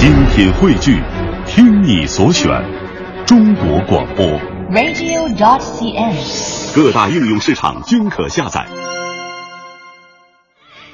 [0.00, 0.98] 精品汇聚，
[1.46, 2.48] 听你所选，
[3.26, 4.24] 中国广播。
[4.70, 6.74] radio.dot.cn，。
[6.74, 8.66] 各大应用市场均可下载。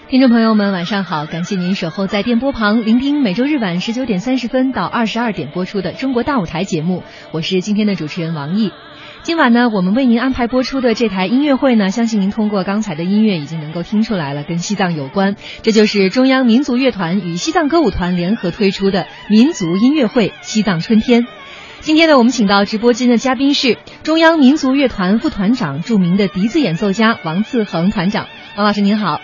[0.08, 1.24] 听众朋友们，晚上好！
[1.24, 7.04] 感谢您守候在电波旁，聆听每周日晚十九点三十分到二十二点播出的《中国大舞台》节目。
[7.30, 8.72] 我是今天的主持人王毅。
[9.26, 15.34] 今晚呢，我们为您安排播出的这台音乐会呢，相信您通过刚才的音乐已经能够听出来了，跟西藏有关。
[15.62, 21.22] 这就是中央民族乐团与西藏歌舞团联合推出的民族音乐会《西藏春天》。
[21.80, 28.28] 今天呢，我们请到直播间的嘉宾是中央民族乐团副团长、著名的笛子演奏家王次恒团长。
[28.56, 29.20] 王老师您好。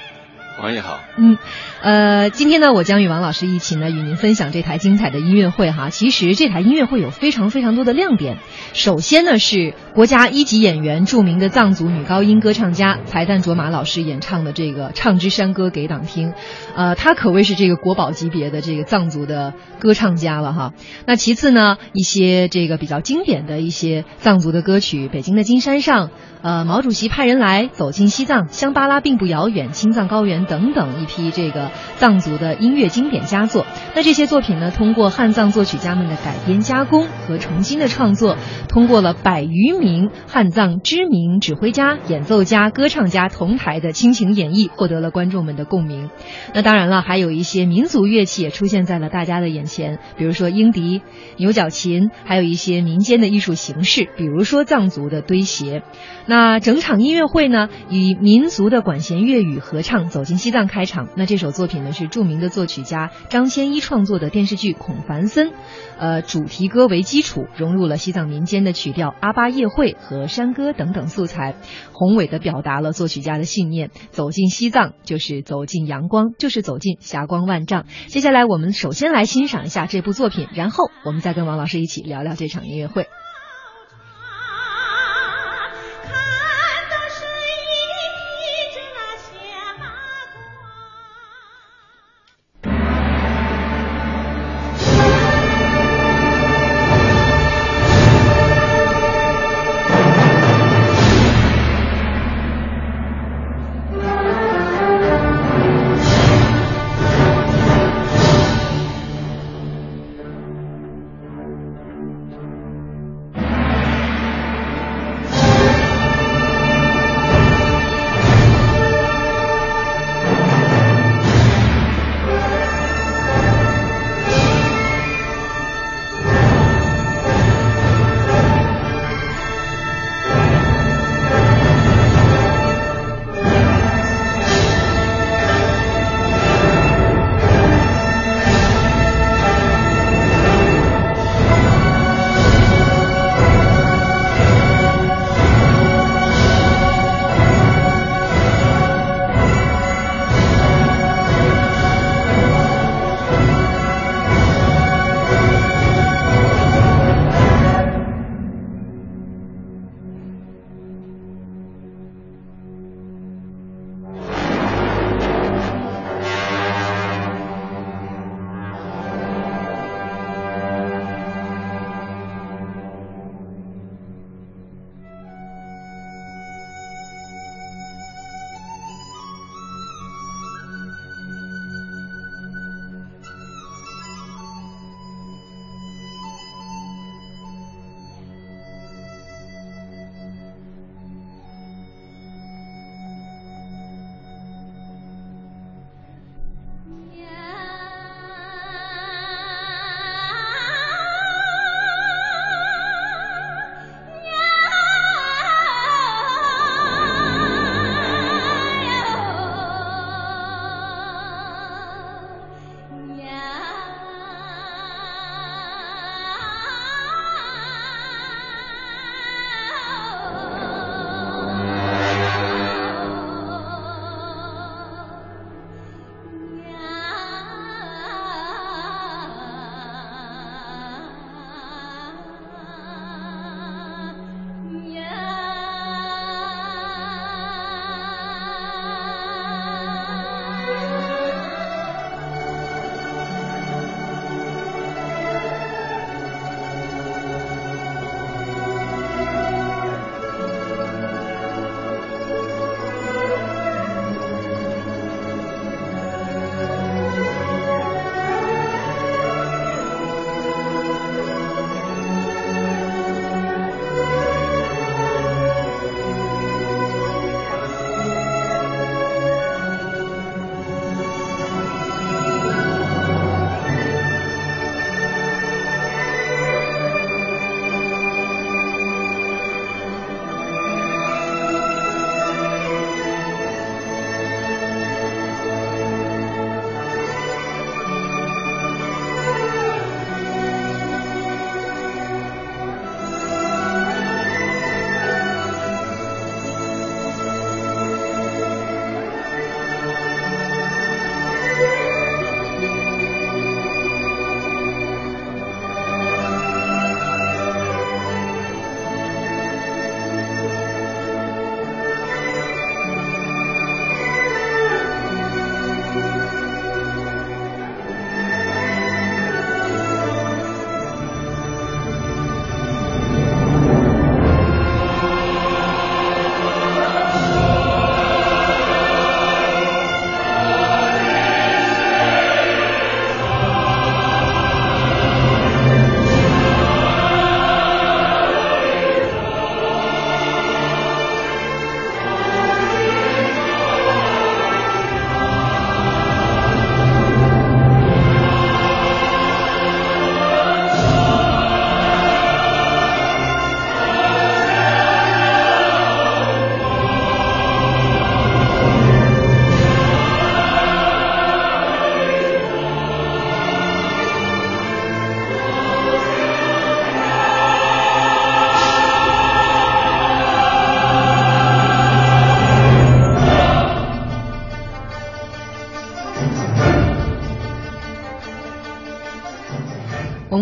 [0.61, 1.39] 王爷好，嗯，
[1.83, 5.91] 呃，今天呢，我将与王老师一起呢，与您分享这台精彩的音乐会哈。
[5.91, 8.39] 其实这台音乐会有非常非常多的亮点。
[8.73, 16.31] 首先呢，是国家一级演员、著名的藏族女高音歌唱家才旦卓玛老师演唱的这个《唱支山歌给党听》，
[16.77, 20.75] 呃，她可谓是这个国宝级别的这个藏族的歌唱家了哈。
[21.05, 26.07] 那其次呢，一些这个比较经典的一些藏族的歌曲，《北京的金山上》。
[26.43, 33.67] 呃，毛主席派人来，走进西藏，香巴拉并不遥远，青藏高原等等一批这个藏族的音乐经典佳作。
[33.95, 38.37] 那这些作品呢，通过汉藏作曲家们的改编加工和重新的创作，
[38.69, 46.11] 通过了百余名汉藏知名指挥家、演奏家、歌唱家同台的倾情演绎，获得了观众们的共鸣。
[46.55, 51.03] 那当然了，还有一些民族乐器也出现在了大家的眼前，比如说英笛、
[51.37, 55.83] 牛角琴，还有一些民间的艺术形式，比如说藏族的堆鞋。
[56.27, 61.09] 那整场音乐会呢，以民族的管弦乐与合唱走进西藏开场。
[61.17, 65.51] 那这首作作品呢，是著名的作曲家张千一创作的电视剧《孔繁森》，
[65.97, 71.55] 呃，主题歌为基础，融入了西藏民间的曲调阿巴叶会和山歌等等素材，
[71.93, 77.87] 宏伟地表达了作曲家的信念：走进西藏就是走进阳光，就是走进霞光万丈。
[78.09, 83.07] 接下来，我们首先来欣赏一下这部作品，然后我们再跟王老师一起聊聊这场音乐会。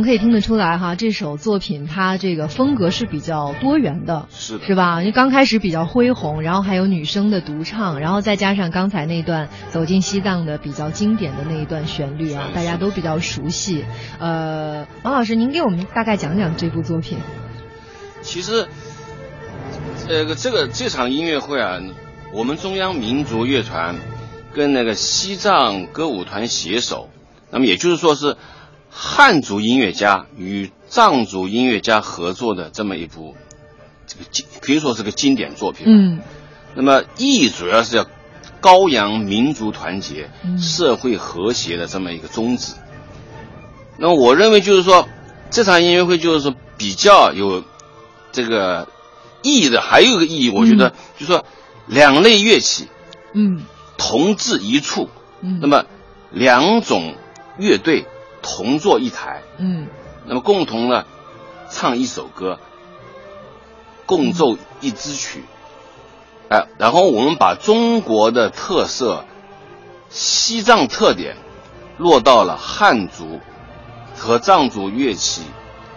[0.01, 5.01] 们可以听得出来哈，这首作品它这个风格是比较多元的，是是吧？
[5.01, 13.85] 你刚开始比较恢宏，然后还有女生的独唱，然后再加上刚才那段走进西藏的比较经典的那一段旋律啊，大家都比较熟悉。
[14.19, 17.19] 呃，王老师，您给我们大概讲讲这部作品。
[18.23, 18.69] 其实，
[20.09, 21.79] 这个这个这场音乐会啊，
[22.33, 23.97] 我们中央民族乐团
[24.55, 27.11] 跟那个西藏歌舞团携手，
[27.51, 28.39] 那么也就是说是
[28.91, 33.37] 汉族音乐家与藏族音乐家合作的这么一部，
[34.07, 35.87] 这个经可以说是个经典作品。
[35.89, 36.21] 嗯，
[36.75, 38.07] 那么意义主要是要
[38.61, 40.59] 高扬民族团结、嗯。
[40.59, 42.75] 社会和谐的这么一个宗旨。
[43.97, 45.09] 那么我认为就是说，
[45.51, 47.63] 这场音乐会就是说比较有
[48.33, 48.89] 这个
[49.43, 51.45] 意义的，还有一个意义，我觉得就是说
[51.87, 52.89] 两类乐器
[53.33, 53.63] 嗯。
[53.97, 55.11] 同至一处，
[55.43, 55.85] 嗯，那么
[56.31, 57.15] 两种
[57.59, 58.07] 乐队
[58.43, 59.87] 同坐一台，嗯。
[60.27, 61.05] 那么共同呢
[61.71, 62.59] 唱一首歌，
[64.07, 65.45] 共奏一支曲，
[66.49, 69.25] 哎，然后我们把中国的特色、
[70.11, 71.37] 西藏特点
[71.97, 73.41] 落到了汉族
[74.17, 75.43] 和藏族乐器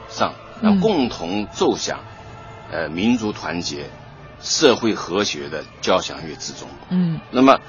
[0.10, 2.00] 上，然后嗯共同奏响，
[2.72, 3.90] 呃，民族团结、
[4.42, 6.68] 社会和谐的交响乐之中。
[6.90, 7.20] 嗯。
[7.32, 7.60] 那么，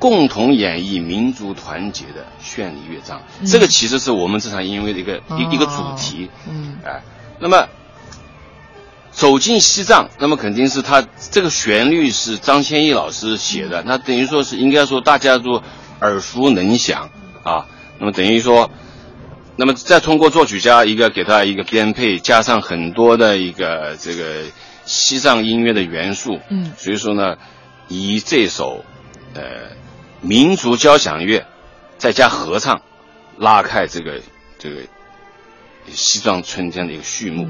[0.00, 3.46] 共同演绎民族团结的绚丽乐章，嗯。
[3.46, 5.38] 这个其实是我们这场音乐会的一个、哦。
[5.38, 6.28] 一一个主题。
[6.48, 6.78] 嗯。
[6.84, 7.02] 哎，
[7.38, 7.68] 那么
[9.12, 15.62] 走进西藏，那么肯定是他这个旋律是张千艺老师写的，那等于说是应该说大家都
[16.00, 17.10] 耳熟能详
[17.42, 17.66] 啊。
[17.98, 18.70] 那么等于说，
[19.56, 24.44] 那么再通过作曲家一个给他一个编配，加上很多的一个这个
[24.86, 26.72] 西藏音乐的元素，嗯。
[26.78, 27.36] 所以说呢，
[27.88, 28.84] 以这首
[29.34, 29.42] 呃
[30.20, 31.46] 民族交响乐
[31.98, 32.80] 再加合唱，
[33.38, 34.20] 拉开这个
[34.58, 34.82] 这个
[35.88, 37.44] 西藏春天的一个序幕，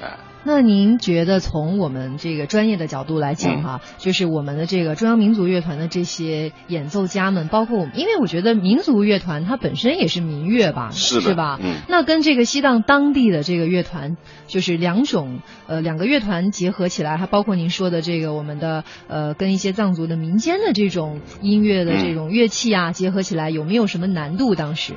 [0.00, 0.10] 嗯。
[0.44, 11.58] 哎、那您觉得从我们这个专业的角度来讲哈、就是我们的这个中央民族乐团的这些演奏家们，包括我们，因为我觉得民族乐团它本身也是民乐吧，是是吧？
[11.62, 24.54] 嗯那跟这个西藏当地的这个乐团，就是两种呃两个乐团结合起来，还包括您说的这个我们的呃跟一些藏族的民间的这种音乐的嗯这种乐器啊、结合起来，有没有什么难度？
[24.54, 24.94] 当时，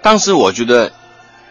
[0.00, 0.92] 当时我觉得。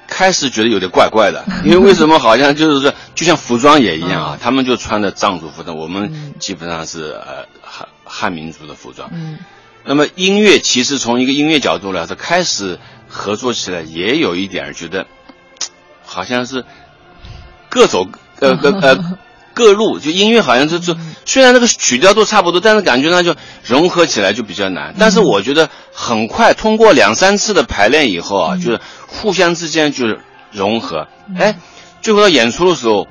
[0.10, 4.40] 开始觉得有点怪怪的， 因为为什么好像就是说，就像服装也一样啊，嗯。
[4.42, 5.92] 他们就穿的藏族服装，我嗯。
[5.92, 9.10] 们基本上是呃汉汉民族的服装。
[9.14, 9.38] 嗯。
[9.86, 15.06] 那么音乐其实从一个音乐角度来说，开始合作起来也有一点觉得，
[16.04, 16.66] 好像是
[17.70, 18.08] 各走
[18.40, 19.18] 呃 各呃
[19.60, 23.36] 各路，就音乐好像就就虽然那个曲调都差不多，但是感觉呢就
[23.66, 24.96] 融合起来就比较难。
[24.98, 30.22] 但是我觉得很快通过两三次的排练以后啊，就是互相之间就是
[30.54, 31.60] 融合，哎，
[32.02, 33.06] 最后到演出的时候，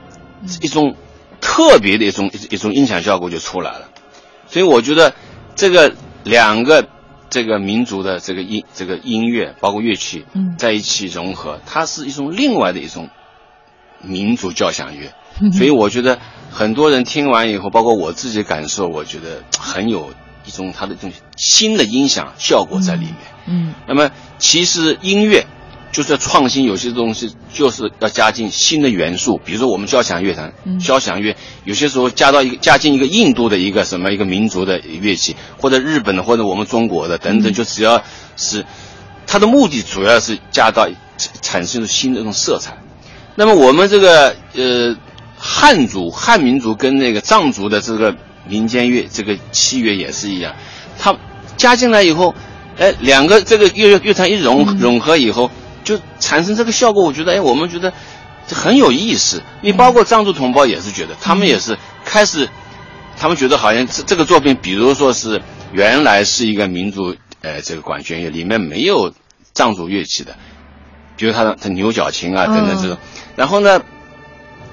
[0.63, 0.97] 一种
[1.43, 3.91] 特别的一种一一种音响效果就出来了。
[4.49, 5.13] 所以我觉得
[5.55, 5.93] 这个
[6.25, 6.87] 两个
[7.29, 10.55] 这个民族的这个音这个音乐包括乐器嗯。
[10.57, 13.11] 在一起融合，它是一种另外的一种
[14.01, 15.13] 民族交响乐。
[15.53, 16.19] 所以我觉得
[16.59, 20.13] 很多人听完以后，包括我自己感受，我觉得很有
[20.45, 23.15] 一种它的这种新的音响效果在里面。
[23.47, 24.11] 嗯那么
[24.41, 25.47] 其实音乐
[25.93, 38.03] 就是要创新，有些东西就是要加进新的元素，比如说我们交响乐团，嗯交响乐有些时候加到一个加进一个印度的一个什么一个民族的乐器，或者日本的，或者我们中国的等等，就只要
[38.37, 38.67] 是
[39.29, 40.89] 它的目的主要是加到
[41.41, 42.77] 产生新的这种色彩。
[43.37, 44.97] 那么我们这个呃
[45.39, 48.17] 汉族汉民族跟那个藏族的这个
[48.47, 50.55] 民间乐这个器乐也是一样，
[50.99, 51.17] 它
[51.57, 52.35] 加进来以后，
[52.79, 55.51] 哎，两个这个乐乐团一融嗯融合以后，
[55.85, 57.05] 就产生这个效果。
[57.05, 57.93] 我觉得，哎，我们觉得
[58.47, 59.43] 这很有意思。
[59.61, 62.49] 你包括藏族同胞也是觉得，他们也是开始，
[63.17, 65.41] 他们觉得好像这这个作品，比如说是
[65.73, 69.13] 原来是一个民族呃这个管弦乐，里面没有
[69.53, 70.37] 藏族乐器的，
[71.17, 72.97] 比如他的他牛角琴啊等等这种。
[73.37, 73.81] 然后呢，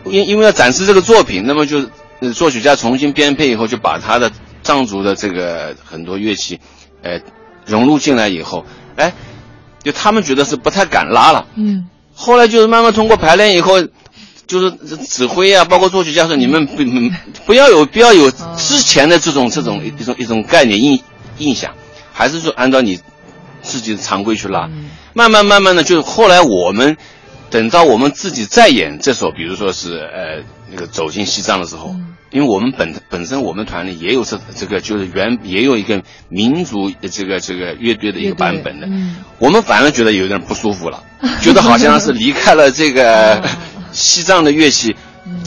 [0.06, 1.84] 因因为要展示这个作品，那么就
[2.20, 4.32] 呃作曲家重新编配以后，就把他的
[4.64, 6.60] 藏族的这个很多乐器，
[7.04, 7.20] 呃，
[7.66, 9.14] 融入进来以后，哎，
[9.84, 11.48] 就他们觉得是不太敢拉了。
[11.56, 13.82] 嗯后来就是慢慢通过排练以后，
[14.48, 14.72] 就是
[15.08, 16.92] 指挥啊，包括作曲家说，你们不不
[17.46, 21.02] 不要有不要有之前的这种这种一种一种概念印
[21.40, 21.74] 印象，
[22.14, 23.00] 还是说按照你
[23.62, 24.68] 自己的常规去拉。
[24.68, 26.98] 嗯慢慢慢慢的，就是后来我们
[27.50, 32.12] 等到我们自己再演这首，比如说是呃那个走进西藏的时候，嗯。
[32.32, 41.02] 因为我们本本身我们团里也有这这个就是原也有一个民族这个这个乐队的一个版本的，嗯，我们反而觉得有点不舒服了，
[41.40, 43.42] 觉得好像是离开了这个
[43.94, 44.98] 西藏的乐器，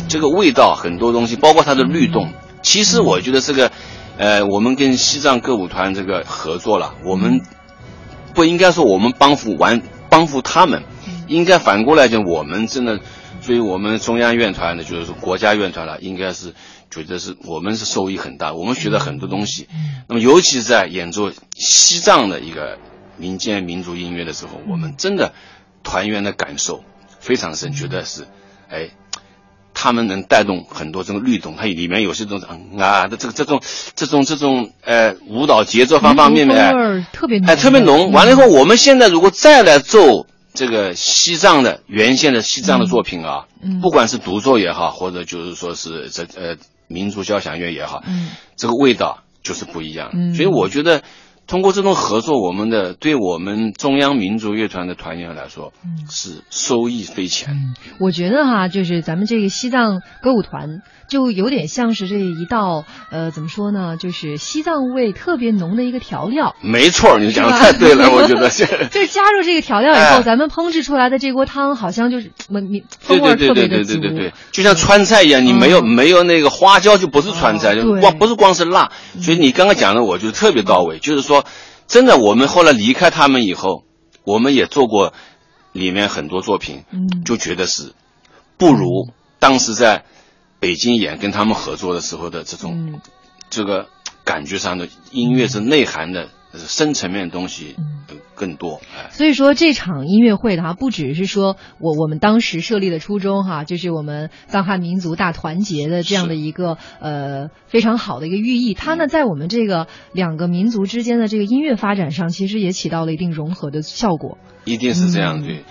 [0.09, 2.33] 这个味道很多东西，包括它的律动。
[2.63, 3.71] 其实我觉得这个，
[4.17, 7.43] 呃，我们跟西藏歌舞团这个合作了，我们
[8.35, 10.85] 不应该说我们帮扶完帮扶他们，
[11.29, 13.01] 应该反过来讲，我们真的，
[13.41, 16.55] 所以我们中央院团呢，就是说国家院团了，应该是
[16.91, 19.69] 觉得是我们是受益很大，我们学了很多东西。
[20.09, 22.79] 那么尤其是在演奏西藏的一个
[23.17, 25.33] 民间民族音乐的时候，我们真的
[25.83, 26.83] 团员的感受
[27.21, 28.27] 非常深，觉得是，
[28.69, 28.91] 哎。
[29.81, 32.49] 他们能带动很多这种律动，它里面有些这种
[32.81, 33.63] 啊的这个这种
[33.95, 38.11] 这种这种呃舞蹈节奏方方面面哎特别哎特别浓。
[38.11, 43.47] 完了以后，我们现在如果再来奏这个西藏的原先的西藏的作品啊，
[43.81, 50.11] 不管是独奏也好，或者就是说是这呃民族交响乐也好，嗯，这个味道就是不一样。
[50.13, 51.03] 嗯，所以我觉得。
[51.51, 57.55] 通过这种合作，我们的对我们中央民族乐团的团员来说，嗯，是收益匪浅。
[57.55, 66.55] 嗯，我觉得哈，就是咱们这个西藏歌舞团，就有点像是这一道，呃，怎么说呢，就是西藏味特别浓的一个调料。
[66.61, 68.49] 没错，你讲的太对了，我觉得。
[68.91, 73.95] 就是加入这个调料以后，咱们烹制出来的这锅汤，好像就是风风味特别的足。
[73.95, 78.93] 对对对对对对，就像川菜一样，你没有没有那个花椒就不是川菜，就光不是光是辣。
[79.21, 81.45] 所以你刚刚讲的，我觉得特别到位，就是说。
[81.91, 83.83] 真的，我们后来离开他们以后，
[84.23, 85.15] 我们也做过
[85.73, 87.95] 里面很多作品，嗯，就觉得是
[88.59, 90.05] 不如当时在
[90.61, 93.01] 北京演跟他们合作的时候的这种
[93.51, 93.89] 这个
[94.25, 96.29] 感觉上的音乐是内涵的。
[96.55, 97.77] 深层面的东西
[98.35, 108.73] 更多，所以说这场音乐会的哈，不只是说我我们当时设立的初衷哈，就是我们藏汉民族大团结的这样的一个呃非常好的一个寓意。
[108.73, 114.39] 它呢，在我们这个两个民族之间的这个音乐发展上，其实也起到了一定融合的效果。
[114.65, 115.65] 一定是这样对，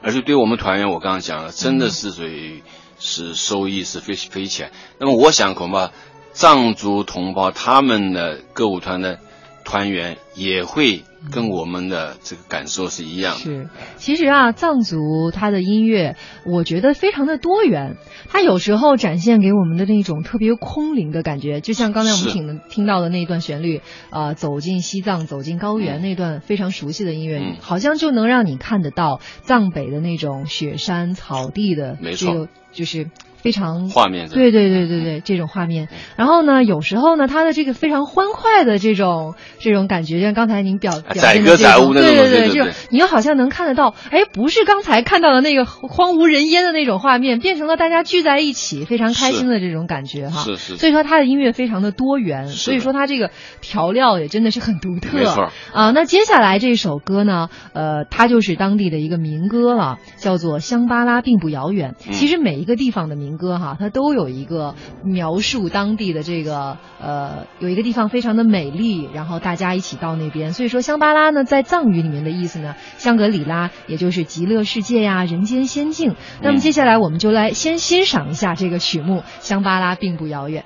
[0.00, 2.62] 而且对我们团员，我刚刚讲了，真的是属于
[3.04, 4.72] 是收益是非非浅。
[4.98, 5.92] 那么我想恐怕
[6.32, 9.20] 藏族同胞他们的歌舞团的。
[9.64, 13.40] 团员也会跟我们的这个感受是一样的。
[13.40, 17.96] 是，其实啊，藏族它的音乐，我觉得非常的多元。
[18.28, 33.10] 它有时候展现给我们的那种特别空灵的感觉，就像刚才我们听听到的那一段旋律，啊，走进西藏，走进高原那段非常熟悉的音乐，好像就能让你看得到藏北的那种雪山草地的，没错，就是。
[33.44, 35.90] 非常画面，对对对对对，这种画面。
[36.16, 50.42] 然后呢，有时候呢，他的这个非常欢快的这种这种感觉，像刚才您表表现的这种，对对对，这种你又好像能看得到，哎，不是刚才看到的那个荒无人烟的那种画面，变成了大家聚在一起非常开心的这种感觉哈。
[50.42, 50.76] 是是。
[50.78, 55.18] 所以说他的音乐非常的多元，所以说他这个调料也真的是很独特。
[55.18, 55.50] 没错。
[55.74, 61.94] 啊，那接下来这首歌呢，呃，它就是当地的一个民歌了，叫做《香巴拉并不遥远》。
[62.14, 70.52] 其实每一个地方的民歌哈，它都有一个描述当地的这个呃，有一个地方非常的美丽，然后大家一起到那边。
[70.52, 76.14] 所以说香巴拉呢，在藏语里面的意思呢，香格里拉也就是极乐世界呀，人间仙境。
[76.42, 80.64] 那么接下来我们就来先欣赏一下这个曲目《香巴拉并不遥远》。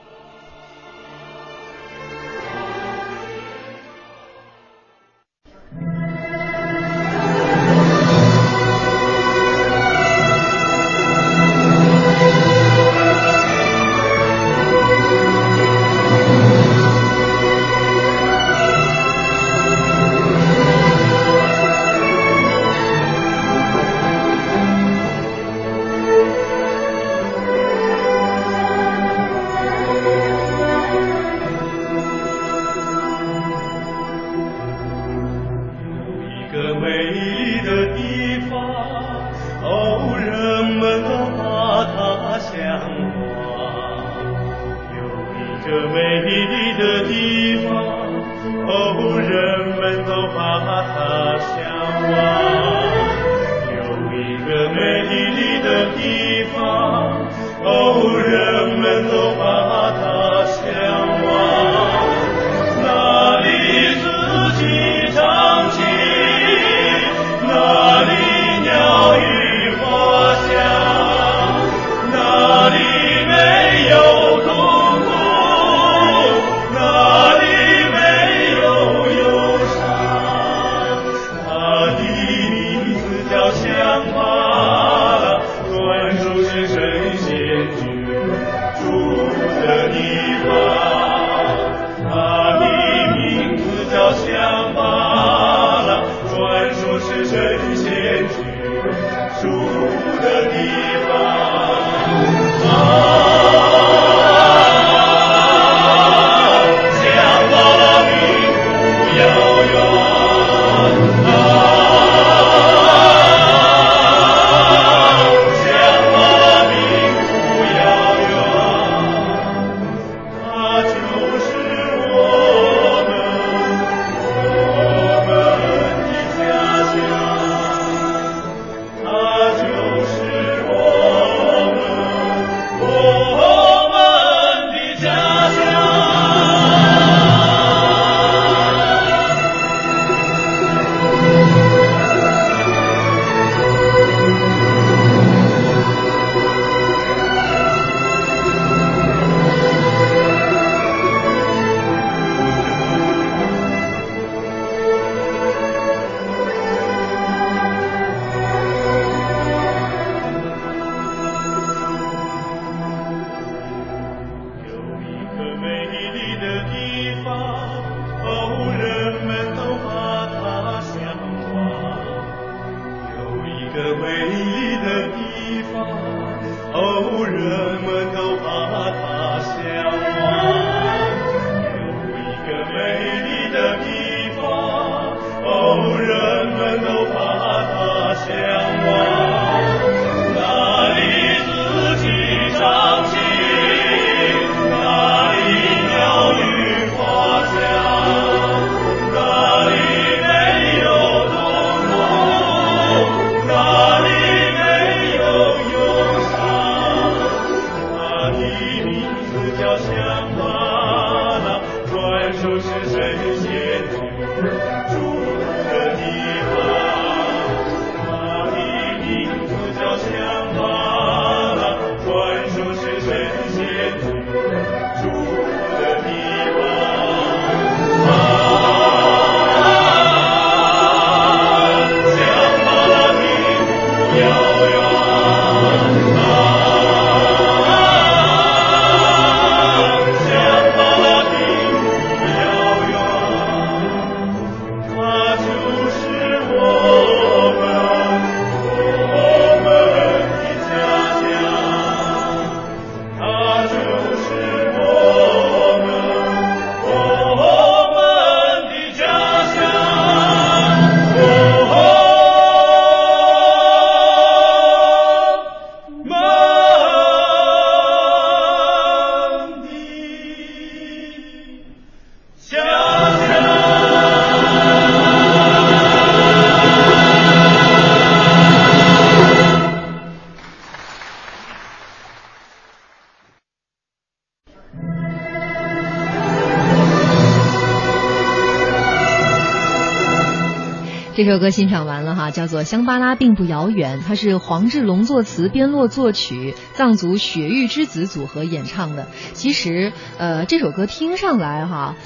[291.18, 299.08] 这首歌欣赏完了哈，叫做《香巴拉并不遥远》，它是黄志龙作词、边洛作曲，藏族雪域之子组合演唱的。
[299.32, 301.96] 其实，呃，这首歌听上来哈，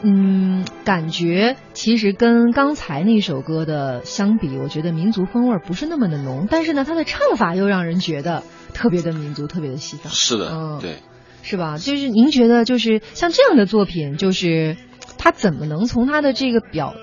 [0.00, 10.10] 嗯，感觉其实跟刚才那首歌的相比，我觉得民族风味不是那么的浓，但是呢，它的唱法又让人觉得特别的民族，特别的西藏。
[10.10, 11.00] 是的，嗯，对，
[11.42, 11.76] 是吧？
[11.76, 14.78] 就是您觉得，就是像这样的作品，就是
[15.18, 16.94] 他怎么能从他的这个表。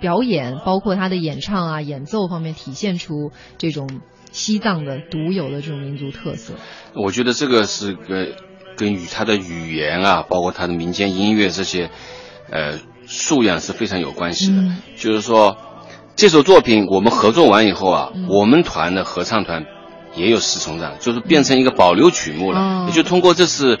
[0.00, 4.00] 表演包括他的演唱啊、演奏方面，体现出这种
[4.32, 6.54] 西藏的独有的这种民族特色。
[6.94, 8.34] 我觉得这个是跟
[8.76, 11.90] 跟与他的语言啊，包括他的民间音乐这些，
[12.50, 14.62] 呃，素养是非常有关系的。
[14.62, 15.56] 嗯就是说，
[16.16, 19.64] 这首作品我们合作完以后啊，嗯我们团的合唱团
[20.14, 22.58] 也有四重唱，就是变成一个保留曲目了。
[22.60, 23.78] 嗯也就通过这次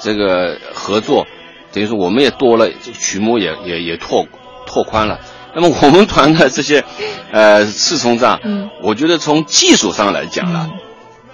[0.00, 1.26] 这个合作，
[1.72, 4.26] 等于说我们也多了这个曲目也也也拓
[4.66, 5.20] 拓宽了。
[5.54, 6.84] 那么我们团的这些，
[7.32, 8.70] 呃，四重唱，嗯。
[8.82, 10.70] 我觉得从技术上来讲呢，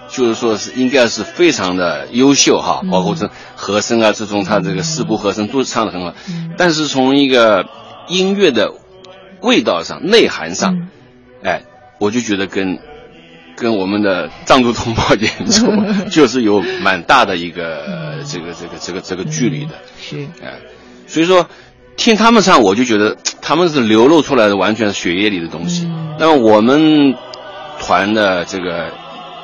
[0.08, 2.90] 就是说是应该是非常的优秀哈，嗯。
[2.90, 6.14] 包括这和声啊，这种他这个四部和声都是唱的很好。
[6.28, 6.52] 嗯。
[6.56, 7.66] 但是从一个
[8.08, 8.72] 音乐的
[9.42, 10.88] 味道上、内涵上，嗯。
[11.42, 11.62] 哎，
[12.00, 12.78] 我就觉得跟
[13.56, 15.66] 跟我们的藏族同胞演出
[16.10, 20.26] 就是有蛮大的一个、呃这个这个这个这个距离的，是。
[20.42, 20.58] 哎，
[21.06, 21.48] 所以说
[21.96, 25.86] 听他们唱，我就觉得 他们是流露出来的完全是血液里的东西。
[25.86, 27.14] 嗯那么我们
[27.78, 28.90] 团的这个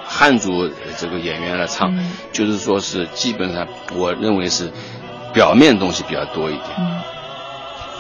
[0.06, 4.70] 汉族这个演员来唱，嗯就是说是基本上我认为是
[5.34, 6.68] 表面东西比较多一点。
[6.78, 7.00] 嗯，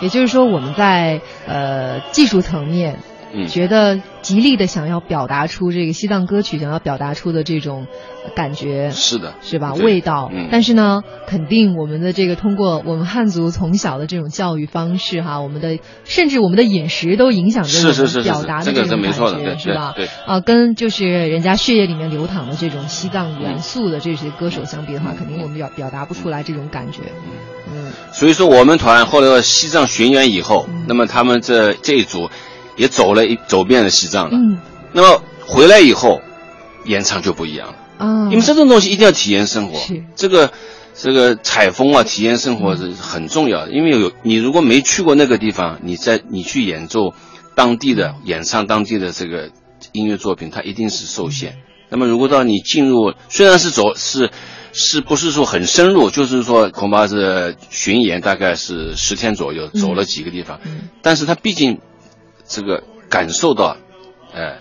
[0.00, 2.98] 也就是说我们在呃技术层面
[3.32, 3.46] 嗯。
[3.48, 7.86] 觉得极力的想要表达出这个西藏歌曲想要表达出的这种
[8.36, 9.74] 感觉，是的，是吧？
[9.74, 10.48] 味道，嗯。
[10.50, 17.92] 但是呢，肯定我们的这个通过我们汉族从小的这种教育方式哈，我们的甚至我们的饮食都影响着
[18.22, 19.94] 表达的这个种感是没错的觉，对是吧？
[20.26, 27.00] 啊，跟就是人家血液里面流淌的这种西藏元素的这些歌手相比的话，肯定我们表表达不出来这种感觉。
[27.74, 30.84] 嗯所以说我们团后来到西藏巡演以后，嗯。
[30.86, 32.28] 那么他们这这一组
[32.76, 34.36] 也走了一走遍了西藏了。
[34.36, 34.58] 嗯
[34.94, 36.20] 那么回来以后，
[36.84, 37.74] 演唱就不一样了。
[37.96, 40.52] 啊，因为这种东西一定要体验生活是，这个
[40.94, 43.72] 这个采风啊，体验生活是很重要的。
[43.72, 47.14] 因为有你如果没去过那个地方，你在你去演奏
[47.54, 49.50] 当地的演唱当地的这个
[49.92, 51.56] 音乐作品，它一定是受限。
[51.88, 54.30] 那么如果到你进入，虽然是走是
[54.72, 61.80] 是不是说很深入，就是说恐怕是巡演大概是十天左右，嗯走了几个地方，嗯但是它毕竟
[62.52, 63.78] 这个感受到，
[64.34, 64.58] 呃，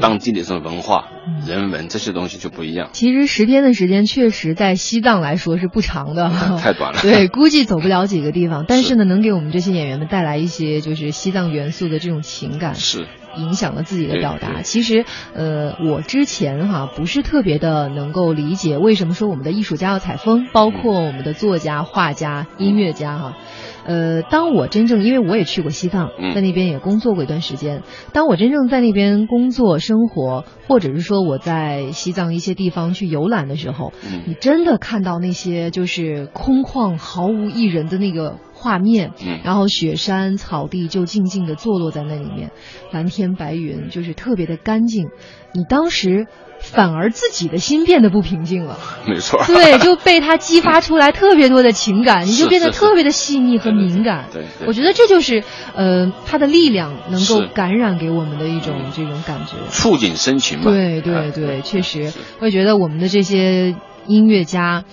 [0.00, 2.88] 当地的这种文化、嗯人文这些东西就不一样。
[2.92, 12.74] 其实十天的时间确实在西藏来说是不长的， 太短了对，估计走不了几个地方， 但是呢，能给我们这些演员们带来一些就是西藏元素的这种情感。
[12.74, 14.62] 是，影响了自己的表达。
[14.62, 15.04] 其实，
[15.34, 23.36] 呃，我之前哈不是特别的能够理解为什么说我们的艺术家要采风，包括我们的作家、画家、音乐家哈。
[23.84, 26.34] 呃，当我真正因为我也去过西藏，嗯。
[26.34, 34.22] 在那边也工作过一段时间，当我真正在那边工作生活，或者是说我在西藏一些地方去游览的时候，嗯。
[34.26, 39.40] 你真的看到那些就是空旷毫无一人的那个画面，嗯。
[39.44, 42.50] 然后雪山草地就静静的坐落在那里面，
[42.90, 45.08] 蓝天白云就是特别的干净，
[45.52, 46.26] 你当时
[46.72, 49.42] 反而自己的心变得不平静了， 没错。
[49.46, 54.26] 对，就被他激发出来特别多的情感，你就变得特别的细腻和敏感。
[54.32, 59.52] 对我觉得这就是呃他的力量能够感染给我们的一种这种感觉。
[59.70, 60.64] 触景生情嘛。
[60.70, 63.74] 对对哎对，确实是，我觉得我们的这些
[64.06, 64.84] 音乐家。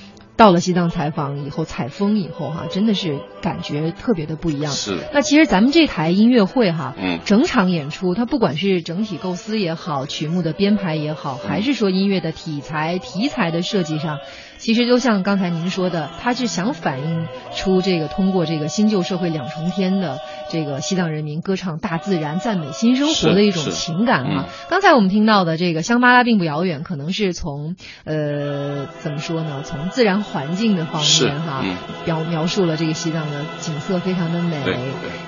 [0.42, 4.72] 到了西藏采访以后，采风以后哈，真的是感觉特别的不一样。
[4.72, 14.18] 是那其实咱们这台音乐会哈，嗯整场演出，它不管是整体构思也好，曲目的编排也好，还是说音乐的题材、题材的设计上，
[14.62, 20.20] 其实就像刚才您说的，他是想反映出这个通过这个新旧社会两重天的
[20.52, 24.46] 这个西藏人民歌唱大自然、赞美新生活的一种情感啊。
[24.48, 29.64] 嗯刚才我们听到的这个香巴拉并不遥远，可能是从呃怎么说呢？
[29.66, 34.62] 从自然环境的方面哈，嗯描描述了这个西藏的景色非常的美。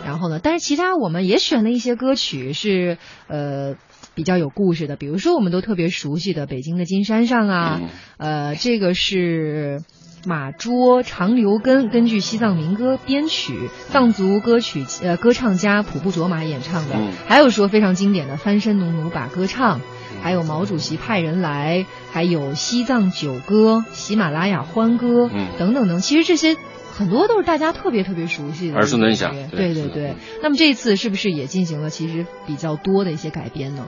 [0.06, 3.76] 然后呢，但是其他我们也选了一些歌曲是呃
[4.16, 7.90] 比较有故事的，比如说我们都特别熟悉的《北京的金山上》啊，嗯。
[8.18, 9.82] 呃，这个是。
[10.26, 17.12] 马卓、长留根根据西藏民歌编曲，藏族歌曲呃歌唱家普布卓玛演唱的，嗯。
[17.28, 19.82] 还有说非常经典的翻身农奴把歌唱，
[20.22, 25.48] 还有毛主席派人来，还有西藏九歌、喜马拉雅欢歌、嗯。
[25.60, 26.56] 等等等，其实这些
[26.96, 30.14] 很多都是大家特别特别熟悉的，耳熟能详对对对。
[30.44, 33.88] 那么这一次是不是也进行了其实比较多的一些改编呢？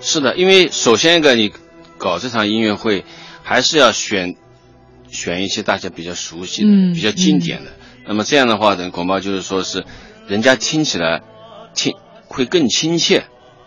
[0.00, 1.52] 是的，因为首先一个你
[1.98, 3.04] 搞这场音乐会，
[3.42, 4.36] 还是要选
[5.08, 7.72] 选一些大家比较熟悉的、嗯比较经典的。
[8.06, 9.84] 那么这样的话呢，恐怕就是说是
[10.26, 11.22] 人家听起来
[11.74, 11.94] 听
[12.26, 13.26] 会更亲切。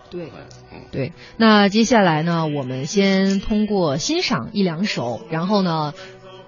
[0.09, 0.31] 对。
[0.71, 5.95] 嗯，对，那接下来呢，我们先通过欣赏一两首，然后呢，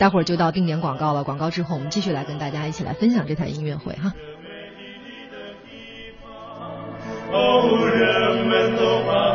[0.01, 1.23] 待会儿就到定点广告了。
[1.23, 4.11] 广告之后，我们继续来跟大家一起来分享这台音乐会哈。
[7.31, 9.30] 哦，人们都把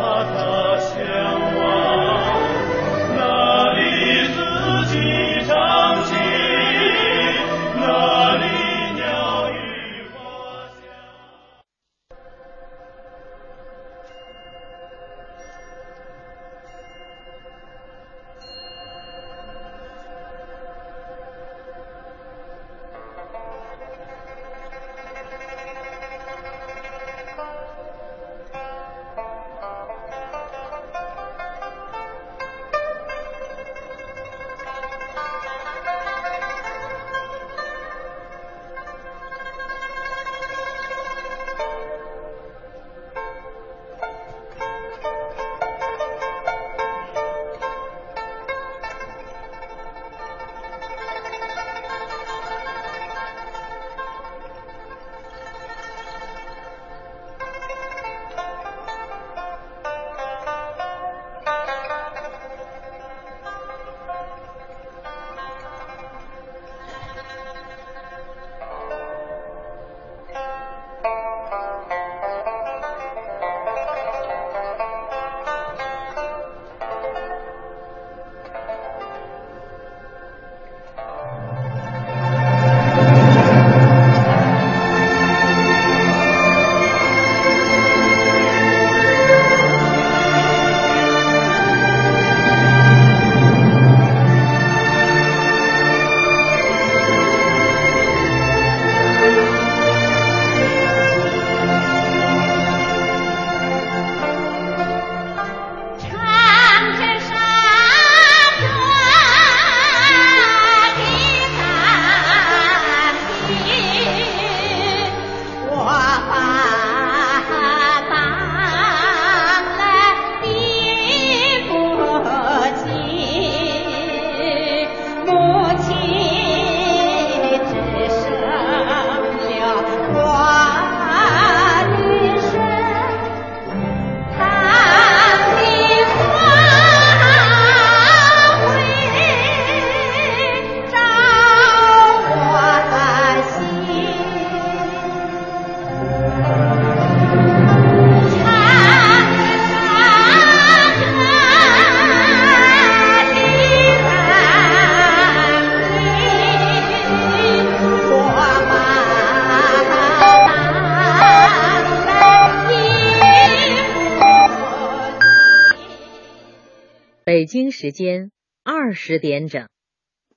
[167.47, 168.31] 京时间
[168.65, 169.67] 二十点整。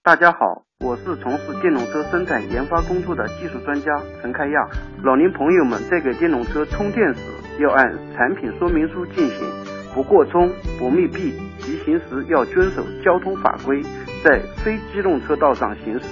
[0.01, 0.37] 大家好，
[0.79, 3.91] 我是从事电动车生产研发工作的技术专家
[4.21, 4.69] 陈开亚。
[5.03, 7.21] 老年朋友们在给电动车充电时，
[7.59, 9.39] 要按产品说明书进行，
[9.93, 13.81] 不过充、不密闭，骑行时要遵守交通法规，
[14.23, 16.05] 在非机动车道上行驶。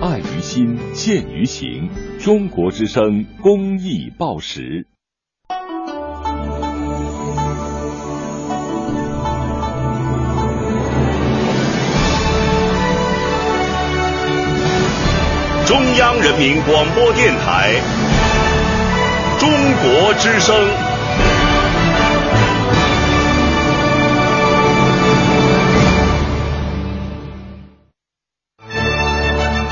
[0.00, 1.88] 爱于心，见于行。
[2.18, 4.86] 中国之声公益报时。
[15.80, 17.72] 中央人民广播电台
[19.40, 19.50] 《中
[19.82, 20.54] 国之声》。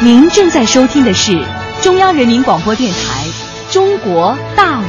[0.00, 1.44] 您正在收听的是
[1.82, 3.26] 中央人民广播电台
[3.74, 4.84] 《中国大舞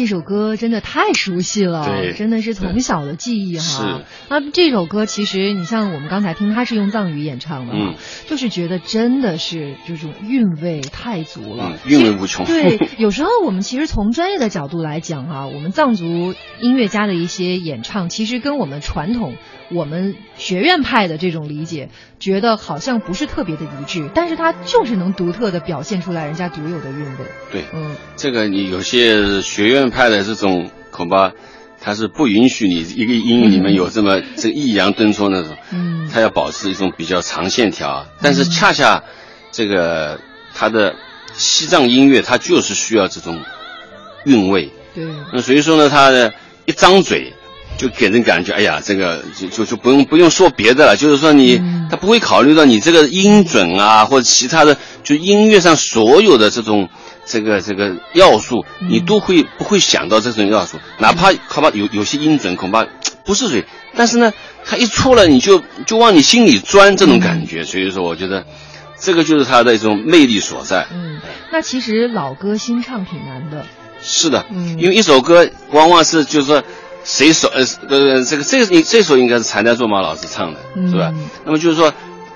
[0.00, 4.00] 这首歌真的太熟悉了，对真的是从小的记忆哈。
[4.30, 12.46] 那这首歌其实你像我们刚才听，他是用藏语演唱的，嗯，就是觉得真的是这种韵味太足了，嗯，韵味无穷。
[12.46, 19.34] 对，有时候我们其实从专业的角度来讲哈、我们藏族音乐家的一些演唱，其实跟我们传统
[19.72, 27.24] 我们学院派的这种理解，觉得好像不是特别的一致，但是它就是能独特的表现出来人家独有的韵味。
[27.52, 31.32] 对，嗯，这个你有些学院派的这种，恐怕
[31.80, 39.04] 他是不允许你一个音乐里面有这么这个抑扬顿挫那种，嗯，他要保持一种比较长线条，但是恰恰
[39.52, 40.20] 这个
[40.52, 40.96] 他的
[41.32, 43.40] 西藏音乐，它就是需要这种
[44.24, 44.68] 韵味。
[44.92, 46.34] 对，那所以说呢，他的
[46.66, 47.32] 一张嘴
[47.80, 51.88] 就给人感觉，哎呀，这个就就就不用不用说别的了，就是说你、嗯。
[51.90, 56.88] 他不会考虑到你这个音准啊，或者其他的，就音乐上所有的这种
[57.26, 62.86] 这个这个要素，你都会不会想到这种要素，哪怕恐怕有有些音准恐怕
[63.24, 63.64] 不是谁，
[63.96, 64.32] 但是呢，
[64.64, 68.46] 他一出来你就就往你心里钻这种感觉，所以说我觉得
[69.00, 70.86] 这个就是他的一种魅力所在。
[70.92, 71.18] 嗯，
[71.50, 73.66] 那其实老歌新唱挺难的。
[74.00, 74.78] 是的，嗯。
[74.78, 76.62] 因为一首歌往往是就是说
[77.12, 81.10] 谁首呃呃这个这个你这首应该是柴代卓玛老师唱的，是吧？
[81.14, 81.92] 嗯那么就是说。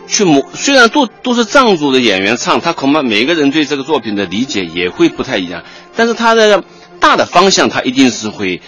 [0.07, 5.63] 去模虽然都都是藏族的演员唱，他恐怕每个人对这个作品的理解也会不太一样，
[5.97, 6.63] 但是他的
[7.01, 8.61] 大的方向他一定是会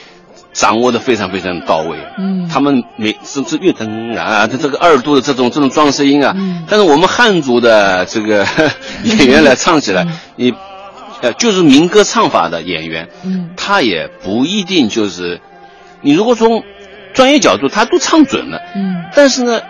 [0.54, 1.98] 掌握的非常非常到位。
[2.18, 8.46] 嗯，他们每甚至乐灯啊，他这个二度的这种这种装饰音啊，嗯但是我们汉族的这个
[9.04, 10.54] 演员来唱起来，嗯你
[11.20, 15.42] 呃就是民歌唱法的演员，嗯他也不一定就是，
[16.02, 16.62] 你如果从
[17.14, 19.04] 专业角度，他都唱准了，嗯。
[19.14, 19.60] 但是呢，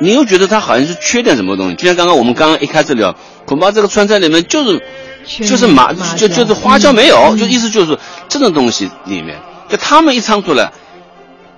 [0.00, 3.14] 你又觉得他好像是缺点什么东西，就像刚刚我们刚刚一开始聊，
[3.46, 4.80] 恐怕这个川菜里面就是
[5.24, 6.94] 就是麻麻就就是花椒嗯。
[6.94, 7.38] 没有，嗯。
[7.38, 7.98] 就意思就是
[8.28, 10.72] 这种东西里面，就他们一唱出来，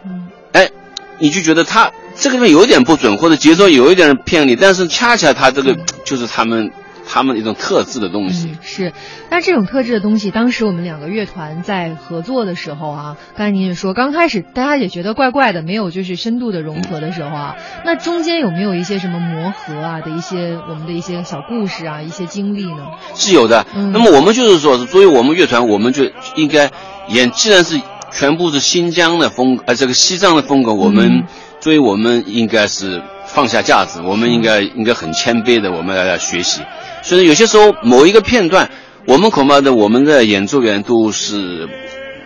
[0.04, 0.28] 嗯。
[0.52, 0.70] 哎，
[1.18, 6.70] 你就觉得他这个地方有点不准，或者节奏有一点偏离，但是恰恰他这个就是他们
[7.06, 8.48] 他们一种特质的东西。
[8.52, 8.92] 嗯，是，
[9.30, 22.86] 但这种特质的东西，当时我们两个乐团在合作的时候啊，刚才您也说，刚开始大家也觉得怪怪的，没有就是深度的融合的时候啊，那中间有没有一些什么磨合啊的一些我们的一些小故事啊，一些经历呢？
[23.14, 23.66] 是有的。
[23.74, 26.04] 嗯那么我们就是说，作为我们乐团，我们就
[26.36, 26.70] 应该
[27.08, 27.80] 演，既然是
[28.12, 31.24] 全部是新疆的风，呃，这个西藏的风格，我们、嗯
[31.60, 36.60] 所以我们应该是放下架子，我们应该应该很谦卑的，我们来来学习。
[37.04, 38.70] 所以有些时候某一个片段，
[39.04, 41.68] 我们恐怕的我们的演奏员都是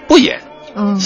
[0.06, 0.40] 不演，
[0.76, 0.98] 嗯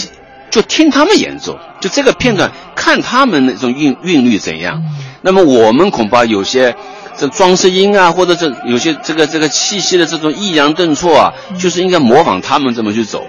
[0.51, 4.83] 就听他们演奏，就这个片段看他们那种韵韵律怎样。
[4.85, 6.75] 嗯那么我们恐怕有些
[7.17, 13.27] 这装饰音啊，或者这有些这个这个气息的这种抑扬顿挫啊，就是应该模仿他们这么去走。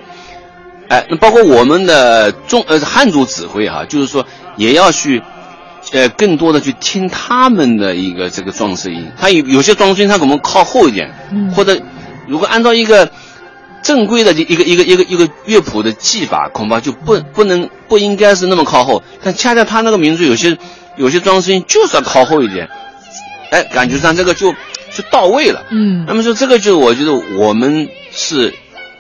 [0.90, 4.26] 哎，那包括我们的中呃汉族指挥哈、就是说
[4.58, 5.22] 也要去。
[5.94, 11.80] 呃，更多的去听他们的一个这个装饰音，他有有些装饰音，他可能靠后一点，嗯或者
[12.28, 13.10] 如果按照一个
[13.84, 19.04] 正规的一个一个一个一个乐谱的技法，恐怕就不不能不应该是那么靠后。
[19.24, 20.58] 但恰恰他那个民族有些
[20.98, 22.68] 有些装饰音就是要靠后一点，
[23.52, 25.64] 哎，感觉上这个就就到位了。
[25.70, 28.54] 嗯那么说这个就我觉得我们是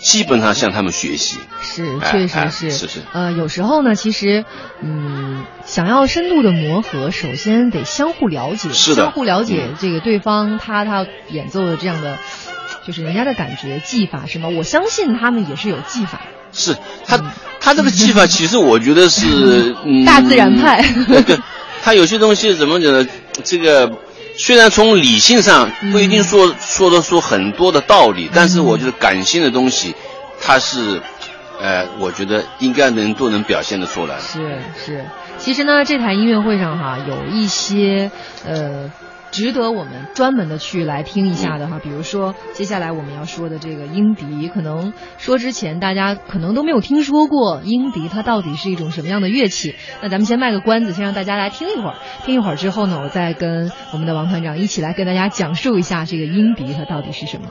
[0.03, 1.37] 基本上向他们学习。
[1.61, 4.43] 是，确实是，是是呃，有时候呢，其实，
[4.81, 12.17] 嗯，想要深度的磨合，首先得相互了解，是的相互了解嗯这个对方他他演奏的这样的，
[12.85, 14.49] 就是人家的感觉技法是吗？
[14.49, 16.75] 我相信他们也是有技法，是
[17.07, 17.17] 他
[17.61, 20.83] 他这个技法，其实我觉得是 嗯大自然派
[21.81, 23.07] 他有些东西怎么讲呢？
[23.43, 23.91] 这个
[24.35, 29.95] 虽然从理性上不一定说、说得出很多的道理，但是我觉得感性的东西，
[30.41, 31.01] 它是，
[31.61, 34.19] 呃，我觉得应该能都能表现得出来。
[34.19, 35.05] 是是，
[35.37, 38.11] 其实呢，这台音乐会上哈有一些
[38.45, 38.91] 呃。
[39.33, 49.73] 值得我们专门的去来听一下的哈，比如说接下来我们要说的这个英笛，可能说之前大家可能都没有听说过英笛，它到底是一种什么样的乐器？
[50.03, 57.47] 那咱们先卖个关子，先让大家来听一会儿，听一会儿之后呢，我再跟我们的王团长一起来跟大家讲述一下这个英笛它到底是什么。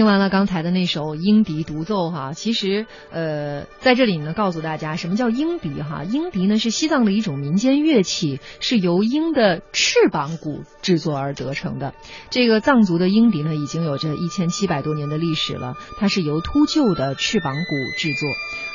[0.00, 6.04] 听完了刚才的那首鹰笛独奏哈，其实呃，在这里呢，告诉大家什么叫鹰笛哈？
[6.04, 11.94] 鹰笛呢是西藏的一种民间乐器，是由鹰的翅膀骨制作而得成的。
[12.30, 18.28] 这个藏族的鹰笛呢，已经有着一千七百多年的历史了，它是由秃鹫的翅膀骨制作。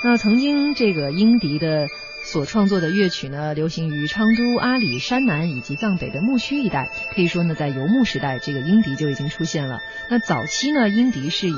[0.04, 1.88] 那曾经这个鹰笛的。
[2.28, 6.90] 所创作的乐曲呢，流行于昌都、阿里、山南以及藏北的牧区一带。
[7.14, 9.78] 可以说呢，在游牧时代，这个鹰笛就已经出现了。
[10.10, 11.54] 那早期呢，鹰笛是以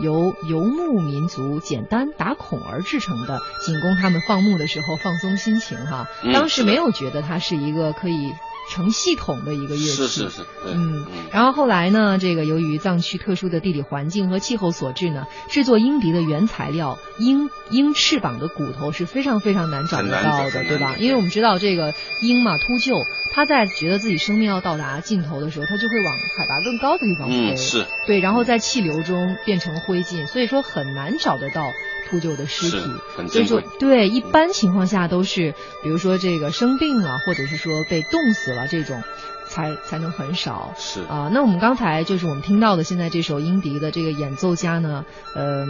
[0.00, 6.06] 由游牧民族简单打孔而制成的，仅供他们放牧的时候放松心情哈。
[6.22, 8.32] 嗯当时没有觉得它是一个可以
[8.70, 9.86] 成系统的一个乐器。
[9.86, 23.04] 是是是，嗯，然后后来呢，这个由于藏区特殊的地理环境和气候所致呢，制作鹰笛的原材料鹰鹰翅膀的骨头是非常非常难找得到的，对吧因为我们知道这个鹰嘛，秃鹫，
[23.34, 31.72] 它在觉得自己生命要到达尽头的时候，他就会往海拔更高的地方飞，嗯是对，然后在气流中变成灰烬，所以说很难找得到
[32.08, 32.86] 秃鹫的尸是体。
[32.86, 39.02] 所以说很珍贵。，对，一般情况下都是，比如说这个生病了，或者是说被冻死了这种，
[39.48, 40.72] 才才能很少。
[40.78, 45.04] 是啊，那我们刚才就是我们听到的现在这首英迪的这个演奏家呢，
[45.34, 45.66] 呃，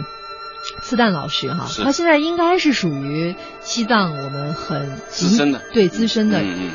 [0.83, 6.71] 次旦老师哈，他现在应该是属于西藏我们很资深的对资深的，嗯嗯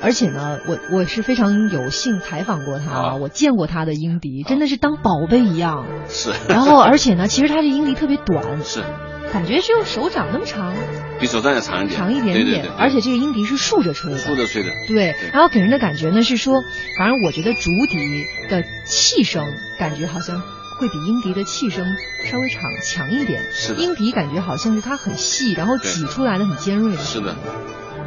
[0.00, 5.86] 而且呢，我我是非常有幸采访过他，啊我见过他的鹰笛，真的是当宝贝一样。
[6.08, 6.32] 是。
[6.48, 8.82] 然后，而且呢，其实他这鹰笛特别短，是。
[9.30, 10.72] 感觉只有手掌那么长，
[11.20, 16.62] 比手掌要长一点，长一点点，对对对，而且这个鹰笛是竖着吹的，竖着吹的，对，然后给人的感觉呢是说，
[16.98, 19.44] 反正我觉得竹笛的气声
[19.78, 20.40] 感觉好像
[20.78, 21.84] 会比鹰笛的气声
[22.24, 23.42] 稍微长强一点。
[23.52, 23.82] 是的。
[23.82, 27.02] 鹰笛感觉好像是它很细，然后挤出来的很尖锐的。
[27.02, 27.36] 是的，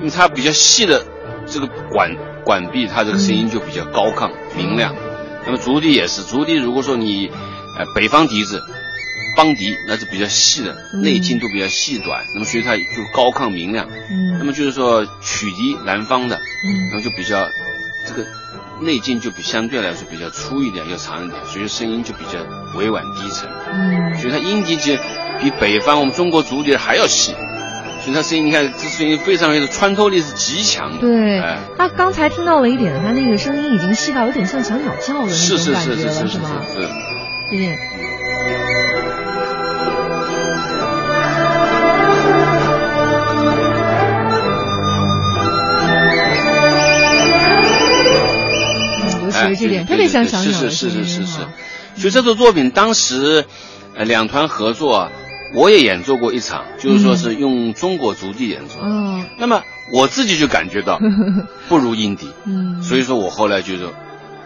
[0.01, 1.05] 因为它比较细的
[1.47, 4.93] 这个管管壁，它这个声音就比较高亢明亮。
[5.45, 7.31] 那么竹笛也是，竹笛如果说你
[7.77, 8.61] 呃北方笛子。
[9.33, 12.83] 邦笛那是比较细的，嗯内径都比较细短，那么所以它就
[13.13, 13.87] 高亢明亮。
[14.37, 17.47] 那嗯么就是说曲笛南方的，然嗯后就比较
[18.05, 18.27] 这个
[18.81, 22.39] 内径就比相对来说比较粗一点，要长一点，所以声音就比较
[22.77, 23.49] 委婉低沉。
[23.71, 24.99] 嗯所以它音笛其实
[25.39, 27.33] 比北方我们中国竹笛还要细，
[28.03, 30.97] 所以他声音你看这声音非常的穿透力是极强的。
[30.99, 36.61] 对哎，他刚才听到了一点，他那个声音已经细到有点像小鸟叫的那是是种感觉了，是是是是吗？
[36.73, 37.67] 是，对对。
[37.67, 37.77] 嗯
[49.23, 51.49] 尤其是这点，哎特别像小鸟是是是是是是哈。
[51.95, 53.45] 所以这首作品当时
[53.95, 55.11] 呃两团合作啊，
[55.53, 58.79] 我也演奏过一场，就是说是用中国竹笛演奏。
[58.81, 60.99] 嗯那么我自己就感觉到
[61.67, 63.93] 不如英笛，嗯，所以说我后来就说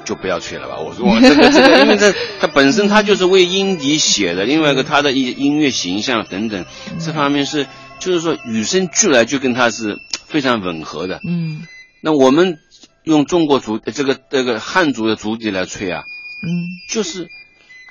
[0.03, 0.77] 就不要吹了吧。
[0.81, 6.65] 我说我这个这个，因为这它本身它就是为音笛写的，另外一个它的音音乐形象等等
[6.99, 7.67] 这方面是
[7.99, 11.19] 就是说与生俱来就跟它是非常吻合的。
[11.27, 11.61] 嗯
[12.01, 12.57] 那我们
[13.03, 16.03] 用中国竹这个这个汉族的竹笛来吹啊，
[16.45, 17.27] 嗯就是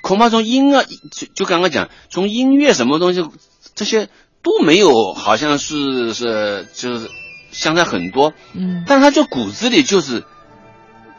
[0.05, 3.25] 恐怕从音啊，就就刚刚讲，从音乐什么东西
[3.75, 4.11] 这些
[4.43, 7.09] 都没有，好像是是就是
[7.51, 10.23] 相差很多，嗯，但他就骨子里就是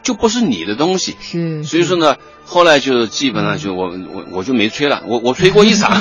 [0.04, 5.90] 就不是你的东西，是，所以说呢，后来就基本上就我我我就没吹了，我我吹过一场，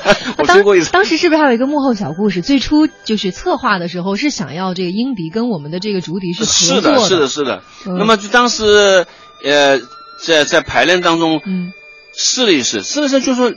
[0.38, 0.92] 我吹过一场。
[0.92, 2.40] 当时是不是还有一个幕后小故事？
[2.40, 7.62] 最初就是策划的时候是想要这个鹰笛跟我们的这个竹笛是合作是的，是的，是的。
[7.86, 7.98] 嗯。
[7.98, 9.04] 那么就当时
[9.44, 9.80] 呃，
[10.24, 11.72] 在在排练当中，嗯
[12.14, 13.54] 试了一试，试了一试，就是说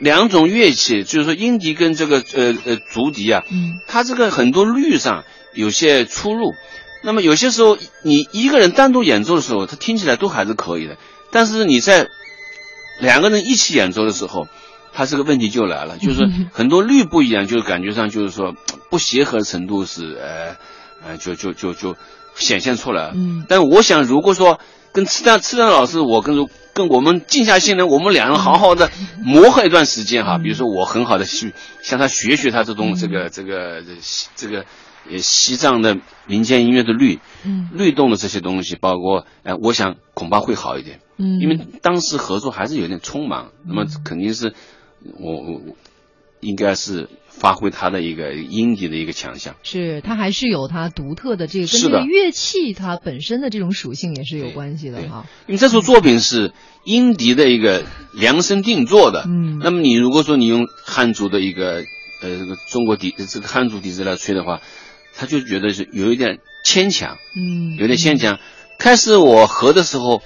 [0.00, 5.24] 两种乐器，就是说音笛跟这个呃呃竹笛啊，嗯它这个很多律上
[5.54, 6.54] 有些出入。
[7.04, 10.96] 那么有些时候你一个人单独演奏的时候，它听起来都还是可以的，
[11.32, 12.08] 但是你在
[13.00, 14.46] 两个人一起演奏的时候，
[14.92, 18.54] 它这个问题就来了，就是很多律不一样，就是感觉上就是说
[18.88, 20.56] 不协和程度是呃
[21.04, 21.96] 呃就就就就
[22.36, 23.12] 显现出来了。
[23.16, 24.60] 嗯但我想，如果说
[24.92, 28.90] 跟次丹次丹老师，我跟如跟我们静下心来，我们两人好好的
[29.22, 33.82] 磨合一段时间哈，嗯比如说我很好的去向他学学他这种这个这个
[34.36, 34.64] 这个
[35.10, 44.54] 呃西藏的民间音乐的律嗯律动的这些东西，包括呃，我想恐怕会好一点，嗯，因为当时合作还是有点匆忙，那么肯定是
[45.18, 45.76] 我我我
[46.40, 47.08] 应该是
[47.42, 49.56] 发挥他的一个音笛的一个强项。
[49.64, 55.26] 是他还是有他独特的这个跟这个乐器它本身的这种属性也是有关系的哈。
[55.48, 56.52] 因为这首作品是
[56.84, 57.82] 音笛的一个
[58.14, 61.82] 量身定做的，嗯那么你如果说你用汉族的一个
[62.22, 64.60] 呃这个中国笛这个汉族笛子来吹的话，
[65.16, 68.38] 他就觉得是有一点牵强，嗯，有点牵强。
[68.78, 70.22] 开始我合的时候，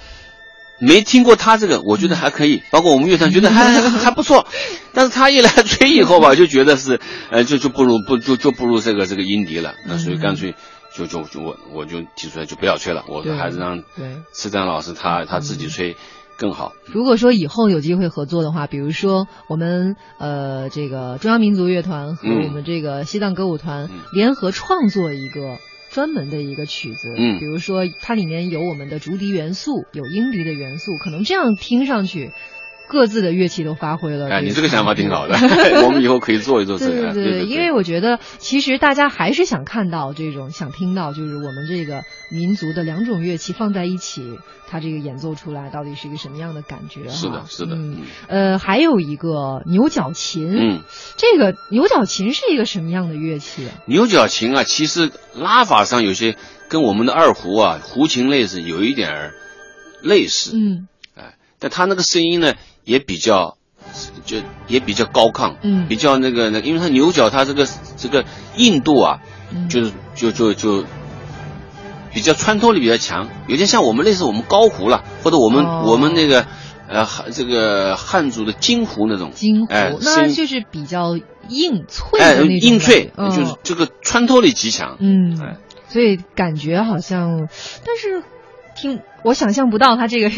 [0.79, 4.45] 没听过他这个，我觉得还可以，包括我们乐团觉得还还 还不错，
[4.93, 6.99] 但是他一来吹以后吧，就觉得是，
[7.31, 10.55] 呃，就就不如不就就不如这个这个音笛了，那所以干脆
[10.95, 14.17] 就就就我我就提出来就不要吹了，我说还是让对。
[14.33, 15.95] 施展老师他他自己吹
[16.37, 16.73] 更好。
[16.85, 25.57] 如果说以后有机会合作的话，比如说我们呃这个中央民族乐团和嗯我们这个西藏歌舞团联合创作一个
[25.89, 32.31] 专门的一个曲子，嗯比如说它里面有我们的竹笛元素，有英笛的元素，可能这样听上去。
[32.87, 34.29] 各自的乐器都发挥了。
[34.29, 35.35] 哎，你这个想法挺好的，
[35.85, 37.13] 我们以后可以做一做这个。
[37.13, 47.09] 对对对，因为我觉得其实大家还是想看到这种，想听到就是我们这个民族的两种乐器放在一起，它这个演奏出来到底是一个什么样的感觉？
[47.09, 47.75] 是的，是的。
[47.75, 50.81] 嗯，呃，还有一个牛角琴，嗯，
[51.17, 53.75] 这个牛角琴是一个什么样的乐器啊？
[53.85, 56.35] 牛角琴啊，其实拉法上有些
[56.69, 59.33] 跟我们的二胡啊、胡琴类似，有一点儿
[60.01, 60.51] 类似。
[60.55, 62.55] 嗯，哎，但它那个声音呢，
[62.87, 63.55] 也比较。
[64.25, 67.65] 就也比较高亢，嗯，比较那个那，因为它牛角它这个
[67.95, 68.25] 这个
[68.57, 70.83] 硬度啊，嗯、就是就就就
[72.13, 76.45] 比较穿透力比较强，有点像我们类似我们高胡了，或者我们、哦、我们那个
[76.89, 81.17] 呃这个汉族的金胡那种金湖，哎，那就是比较
[81.47, 85.57] 硬脆哎的那种，硬脆，嗯、就是这个穿透力极强，嗯，哎，
[85.87, 87.47] 所以感觉好像，
[87.85, 88.21] 但是
[88.75, 90.29] 听我想象不到它这个。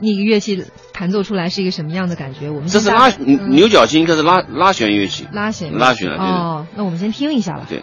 [0.00, 2.50] 那个乐器弹奏出来是一个什么样的感觉？
[2.50, 7.66] 我们这是拉、嗯、牛角琴，应该是拉拉弦乐器，拉弦拉弦啊，哦，那我们先听一下吧。
[7.68, 7.82] 对。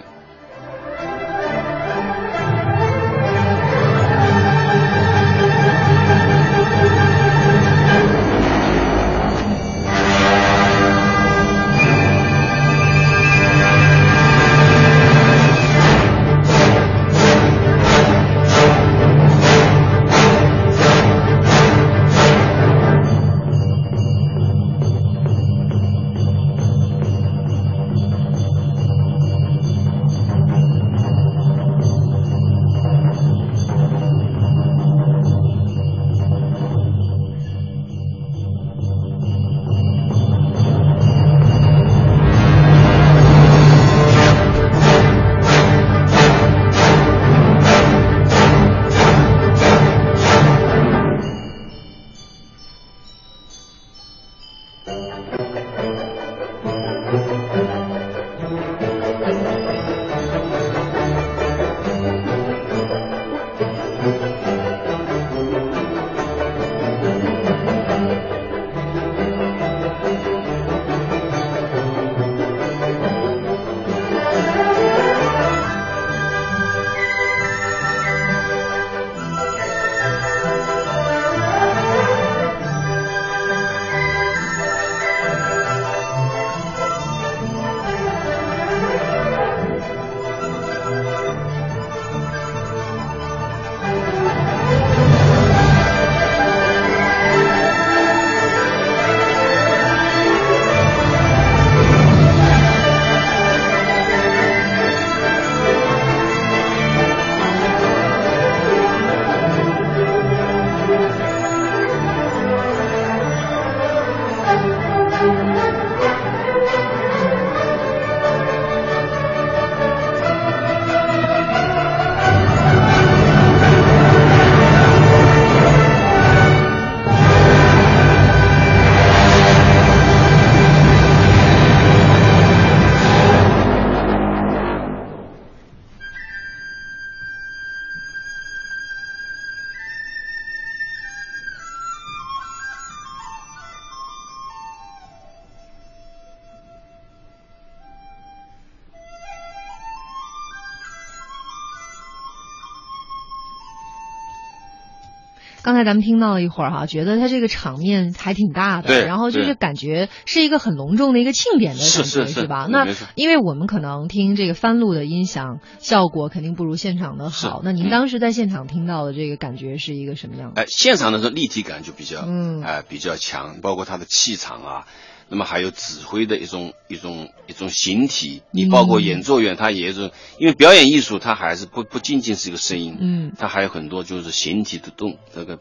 [155.76, 162.66] 刚才咱们听到了一会儿哈，觉得他这个场面还挺大的，对，然后就是感觉是一个很隆重的一个庆典的感觉，是是吧？
[162.70, 167.60] 那因为我们可能听这个翻录的音响效果肯定不如现场的好。
[167.62, 170.62] 那您当时在现场听到的这个感觉是一个什么样的？
[170.62, 174.88] 哎，现场的时候立体感就比较，嗯，哎，比较强，包括它的气场啊，
[175.30, 185.60] 那么还有指挥的一种一种一种形体，你包括演奏员他也是，因为表演艺术它还是不不仅仅是一个声音，嗯，它还有很多就是形体的动这个。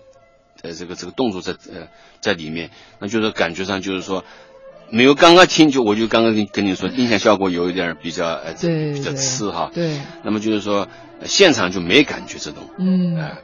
[0.63, 1.89] 呃，这个这个动作在呃
[2.23, 4.25] 在里面，那就是感觉上就是说，
[4.89, 10.89] 没有刚刚听就我就刚刚跟跟你说，音响效果有一点比较呃对比较次哈，对，那么就是说、
[11.21, 13.37] 呃、现场就没感觉这种，嗯，呃、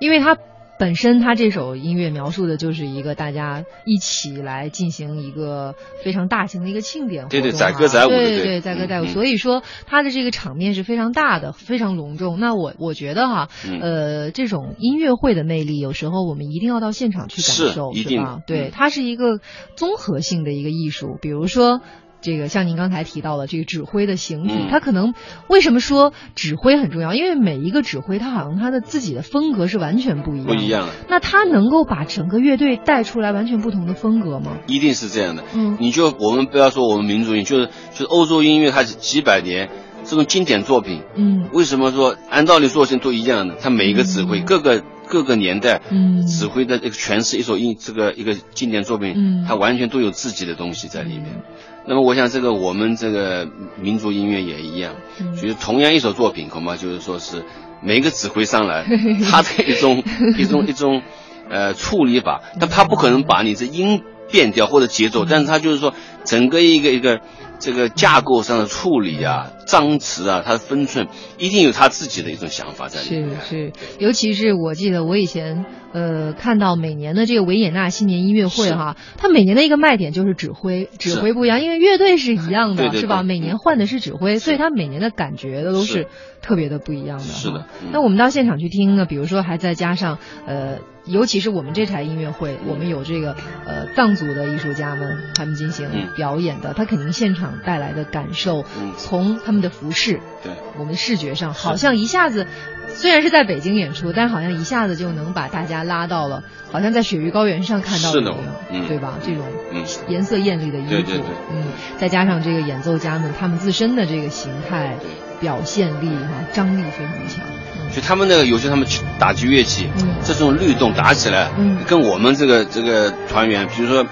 [0.00, 0.36] 因为它
[0.78, 9.06] 本身他这首音乐描述的就是一个大家一起来进行一个非常大型的一个庆典活动、啊，对对载歌载舞的对对载歌载舞。
[9.06, 12.40] 所以说他的这个场面是非常大的，非常隆重。
[12.40, 18.40] 那我我觉得哈，嗯呃，这种音乐会的魅力，有时候我们一定要到现场去感受，一定吧？
[18.46, 19.40] 对嗯，它是一个
[19.76, 21.80] 综合性的一个艺术，比如说。
[22.24, 25.12] 这个像您刚才提到的这个指挥的形体，他可能
[25.46, 27.12] 为什么说指挥很重要？
[27.12, 30.54] 因为每一个指挥他好像他的自己的风格是完全不一样的。
[30.54, 34.56] 不一样的，那他能够把整个乐队带出来完全不同的风格吗？
[34.66, 35.44] 一定是这样的。
[35.54, 39.68] 嗯你就我们不要说我们民族音乐，就是就是欧洲音乐，它是几百年
[40.04, 43.56] 这种经典作品，嗯为什么说按道理说成都一样的？
[43.60, 51.42] 他每一个指挥，嗯各个各个年代，嗯指挥的这个诠释一首音这个一个经典作品，嗯它完全都有自己的东西在里面。
[51.86, 53.48] 那么我想这个我们这个
[53.80, 55.34] 民族音乐也一样，嗯。
[55.36, 57.44] 就是同样一首作品，恐怕就是说是
[57.82, 58.84] 每一个指挥上来，
[59.30, 60.02] 他的一种
[60.38, 61.02] 一种一种
[61.50, 65.92] 呃处理法，但他不可能把你这音变掉或者节奏，但是他就是说
[66.24, 67.20] 整个一个一个
[67.58, 71.08] 这个架构上的处理啊、张弛啊，他的分寸
[71.38, 73.40] 一定有他自己的一种想法在里面。
[73.40, 83.22] 是是，尤其是我记得我以前呃看到每年的这个维也纳新年音乐会是哈，它每年的一个卖点就是指挥，指挥不一样，因为乐队是一样的，对对是吧？
[83.22, 86.06] 每年换的是指挥，所以它每年的感觉的都是是
[86.40, 87.24] 特别的不一样的。
[87.24, 90.78] 是的嗯那我们到现场去听呢，比如说还再加上呃。
[91.06, 93.36] 尤其是我们这台音乐会，我们有这个
[93.66, 102.46] 呃藏族的艺术家们，他们进行嗯表演的，他肯定现场带来的感受，嗯从他们的服饰，对，我们视觉上好像一下子，
[102.88, 106.42] 虽然是在北京演出，但好像一下子就能把大家拉到了，
[106.72, 108.36] 好像在雪域高原上看到的一样，
[108.70, 108.88] 嗯。
[108.88, 109.14] 对吧？
[109.24, 109.84] 这种嗯。
[110.08, 111.26] 颜色艳丽的衣服，对对对。
[111.52, 111.64] 嗯，
[111.98, 114.96] 再加上这个演奏家们他们自身的这个形态、
[115.40, 117.44] 表现力哈、张力非常强，
[117.80, 117.90] 嗯。
[117.94, 120.14] 就他们那个有些他们去打击乐器，嗯。
[120.24, 121.78] 这种律动打起来，嗯。
[121.86, 124.06] 跟我们这个这个团员，比如说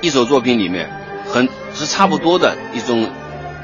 [0.00, 0.88] 一首作品里面
[1.26, 3.08] 很是差不多的一种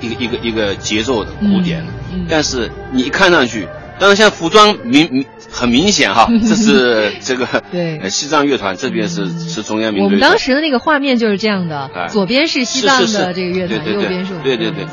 [0.03, 1.83] 一个一个一个节奏的鼓点，
[2.29, 3.67] 但是你一看上去，
[3.99, 7.99] 当然像服装明明很明显哈， 这是这个对。
[7.99, 9.49] 呃西藏乐团，这边是、嗯。
[9.49, 12.09] 是中央民我们族当时的那个画面就是这样的，哎。
[12.09, 14.03] 左边是西藏的这个乐团，对对对。
[14.03, 14.87] 右边是我们对对对。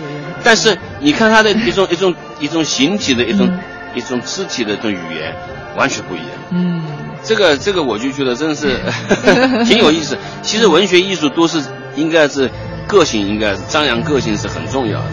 [0.43, 3.60] 但是你看他的一种 一种一种形体的一种、嗯。
[3.95, 5.34] 一种肢体的这种语言，
[5.76, 6.28] 完全不一样。
[6.51, 6.80] 嗯，
[7.24, 8.78] 这个这个我就觉得真是
[9.66, 10.16] 挺有意思。
[10.43, 11.60] 其实文学艺术都是
[12.00, 12.50] 应该是
[12.88, 15.12] 个性，应该是张扬个性是很重要的。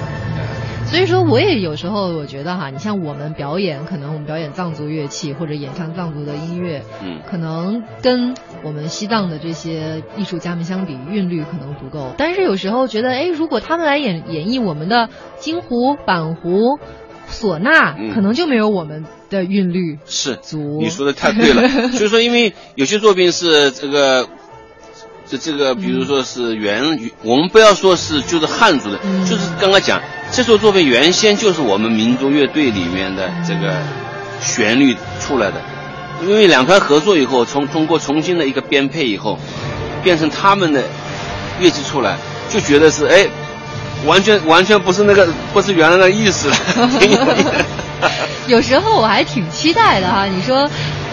[0.86, 12.14] 所以说，我也有时候我觉得哈，你像我们表演，可能我们表演藏族乐器或者演唱藏族的音乐，嗯可能跟我们西藏的这些艺术家们相比，韵律可能不够。
[12.16, 15.08] 但是有时候觉得，哎，如果他们来演演绎我们的
[15.40, 16.78] 京胡、板胡、
[17.28, 20.78] 唢呐，嗯可能就没有我们的韵律是足。
[20.80, 21.68] 你说的太对了。
[21.88, 24.28] 所 以说，因为有些作品是这个。
[25.28, 29.24] 这这个，比如说是原，我们不要说是就是汉族的，嗯。
[29.24, 30.00] 就是刚刚讲
[30.32, 33.74] 这首作品原先就是我们民族乐队里面的这个
[34.40, 35.60] 旋律出来的，
[36.22, 39.38] 因为两团合作以后，从通过重新的一个编配以后，
[40.02, 40.82] 变成他们的
[41.60, 42.16] 乐器出来，
[42.48, 43.26] 就觉得是哎，
[44.04, 46.56] 完全完全不是那个不是原来的意思了，
[47.00, 47.52] 挺有意思。
[48.46, 50.68] 有时候我还挺期待的哈，你说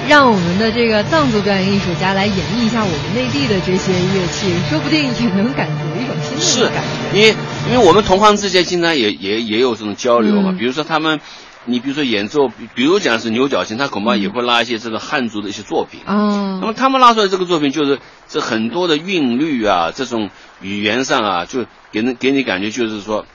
[0.07, 7.17] 让我们的这个藏族表演艺术家来演绎一下我们内地的这些乐器，说不定也能感觉一种新是的感觉。
[7.17, 7.35] 因为
[7.71, 11.19] 因为我们同行之间经常也也也有这种交流嘛，嗯比如说他们，
[11.65, 16.01] 你比如说演奏，比比如讲是牛角琴，他恐怕也会拉一些这个汉族的一些作品。
[16.05, 20.29] 嗯那么他们拉出来这个作品，就是这很多的韵律啊，这种
[20.61, 23.25] 语言上啊，就给人给你感觉就是说，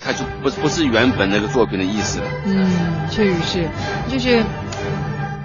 [0.00, 2.26] 它就不不是原本那个作品的意思了。
[2.46, 2.70] 嗯，
[3.10, 3.68] 确实是，
[4.10, 4.42] 就是，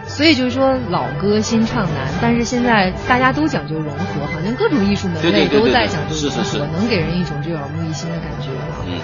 [0.07, 8.47] 所以就是说老歌新唱难，但是现在大家都讲究融合，好像各种艺术门类都在讲究融是是是合，能给人一种就耳目一新的感觉
[8.87, 8.99] 嗯，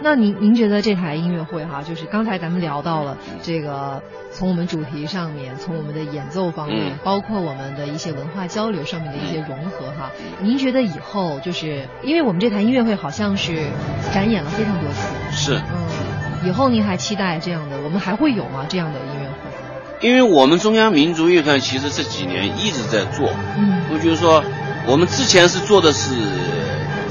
[0.00, 6.98] 那您您觉得这台音乐会哈，就是刚才咱们聊到了这个，从我们主题上面，从我们的演奏方面，嗯。
[7.02, 13.66] 包括我们的一些文化交流上面的一些融合哈，您觉得以后就是因为我们这台音乐会好像是
[14.12, 15.54] 展演了非常多次，是。
[15.56, 18.64] 嗯，以后您还期待这样的，我们还会有吗？
[18.68, 20.06] 这样的音乐会？
[20.08, 23.82] 因为我们中央民族乐团其实这几年一直在做，嗯。
[23.92, 24.44] 我就是说，
[24.86, 26.14] 我们之前是做的是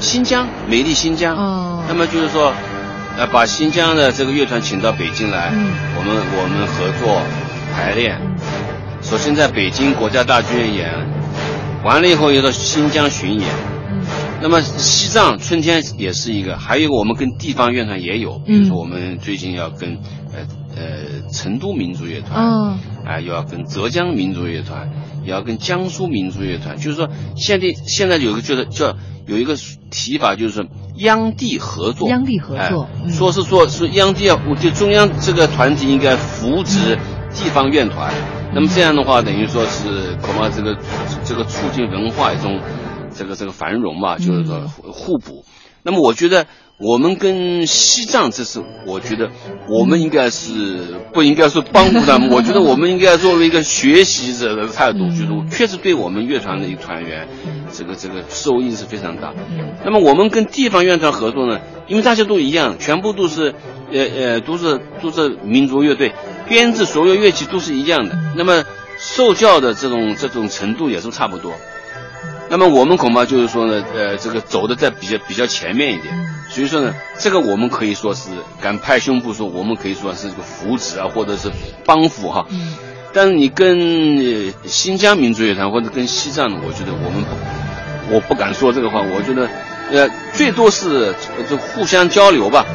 [0.00, 1.84] 新疆美丽新疆，哦。
[1.86, 2.52] 那么就是说，
[3.18, 5.72] 呃，把新疆的这个乐团请到北京来，嗯。
[5.96, 7.20] 我们我们合作
[7.74, 8.36] 排练，嗯。
[9.02, 10.94] 首先在北京国家大剧院演，
[11.82, 13.48] 完了以后又到新疆巡演，
[13.90, 14.00] 嗯。
[14.40, 19.98] 那么西藏春天也是一个，还有一个我们跟地方乐团也有，比如说我们最近要跟
[20.32, 20.38] 呃
[20.76, 22.78] 呃成都民族乐团，哦。
[23.04, 24.88] 啊，又要跟浙江民族乐团，
[25.28, 29.54] 也要跟江苏民族乐团，就是说现在现在有个就是叫有一个
[29.90, 30.64] 提法，就是说
[30.96, 33.12] 央地合作，央地合作哎嗯。
[33.12, 36.96] 说是说是央地要，我就中央这个团体应该扶植
[37.34, 38.10] 地方院团，
[38.54, 40.74] 那么这样的话，等于说是恐怕这个
[41.24, 42.58] 这个促进文化一种
[43.14, 45.44] 这个这个繁荣嘛，就是说互补。
[45.82, 46.46] 那么我觉得
[46.78, 49.30] 我们跟西藏，这是我觉得
[49.68, 57.26] 我们应该是不应该说帮助他们， 我觉得我们应该作为一个学习者的态度，嗯就是确实对我们乐团的一个团员，
[57.72, 59.34] 这个这个受益是非常大。
[59.50, 61.58] 嗯那么我们跟地方乐团合作呢，
[61.88, 63.54] 因为大家都一样，全部都是
[63.92, 66.12] 呃呃都是都是民族乐队，
[66.48, 68.62] 编制所有乐器都是一样的，那么
[69.00, 71.54] 受教的这种这种程度也是差不多。
[72.50, 76.14] 那么我们恐怕就是说呢，呃，这个走的在比较比较前面一点，
[76.48, 78.30] 所以说呢，这个我们可以说是
[78.60, 81.50] 敢拍胸脯说，我们可以说是这个扶持啊，或者是
[81.84, 82.46] 帮扶哈。
[82.50, 82.74] 嗯
[83.10, 83.78] 但是你跟
[84.18, 89.00] 呃新疆民族乐团或者跟西藏的，我觉得我们不，我不敢说这个话。
[89.00, 89.48] 我觉得，
[89.90, 92.66] 呃，最多是呃就互相交流吧，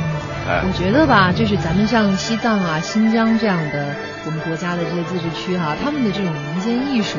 [0.47, 3.95] 哎、我觉得吧，就是咱们像西藏啊、新疆这样的
[4.25, 7.17] 我们国家的这些自治区哈、他们的这种民间艺术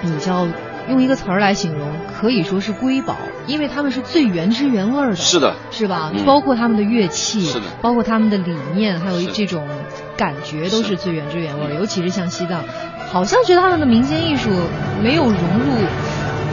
[0.00, 0.46] 比较。
[0.92, 3.16] 用一个词儿来形容，可以说是瑰宝，
[3.46, 6.12] 因为他们是最原汁原味儿的，是的，是吧？
[6.14, 9.66] 嗯包括他们的乐器，是的包括他们的理念，还有这种
[10.16, 11.74] 感觉，都是最原汁原味儿。
[11.74, 12.62] 尤其是像西藏，
[13.10, 14.50] 好像觉得他们的民间艺术
[15.02, 15.72] 没有融入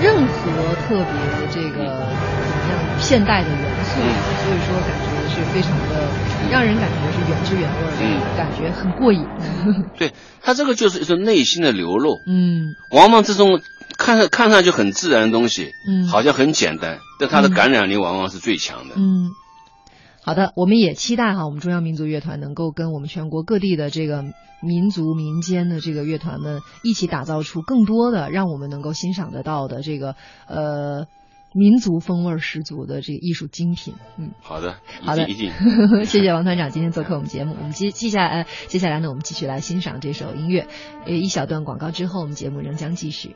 [0.02, 0.52] 任何
[0.88, 4.08] 特别的这个怎么样现代的元素，嗯
[4.40, 6.08] 所以说感觉是非常的
[6.50, 9.28] 让人感觉是原汁原味儿的，嗯感觉很过瘾。
[9.98, 13.60] 对他这个就是一种内心的流露，嗯往往这种
[14.00, 18.96] 看上看上去很自然的东西，嗯好像很简单，但它的嗯感染力往往是最强的。
[18.98, 19.30] 嗯。
[20.22, 24.24] 好的，我们也期待哈，我们中央民族乐团能够跟我们全国各地的这个
[24.62, 30.16] 民族民间的这个乐团们一起打造出更多的让我们能够欣赏得到的这个
[30.48, 31.08] 呃
[31.54, 33.96] 民族风味十足的这个艺术精品。
[34.18, 35.52] 嗯，好的，一好的，定一定。
[36.06, 37.56] 谢谢王团长今天做客我们节目。
[37.58, 40.68] 我们接接下来、呃、接下来呢，我们继续来欣赏这首音乐。
[41.08, 43.36] 呃，一小段广告之后，我们节目仍将继续。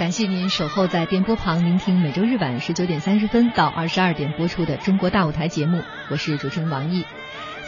[0.00, 7.04] 感谢您守候在电波旁，聆听每周日晚十九点三十分到二十二点播出的《中国大舞台》节目，我是主持人王毅。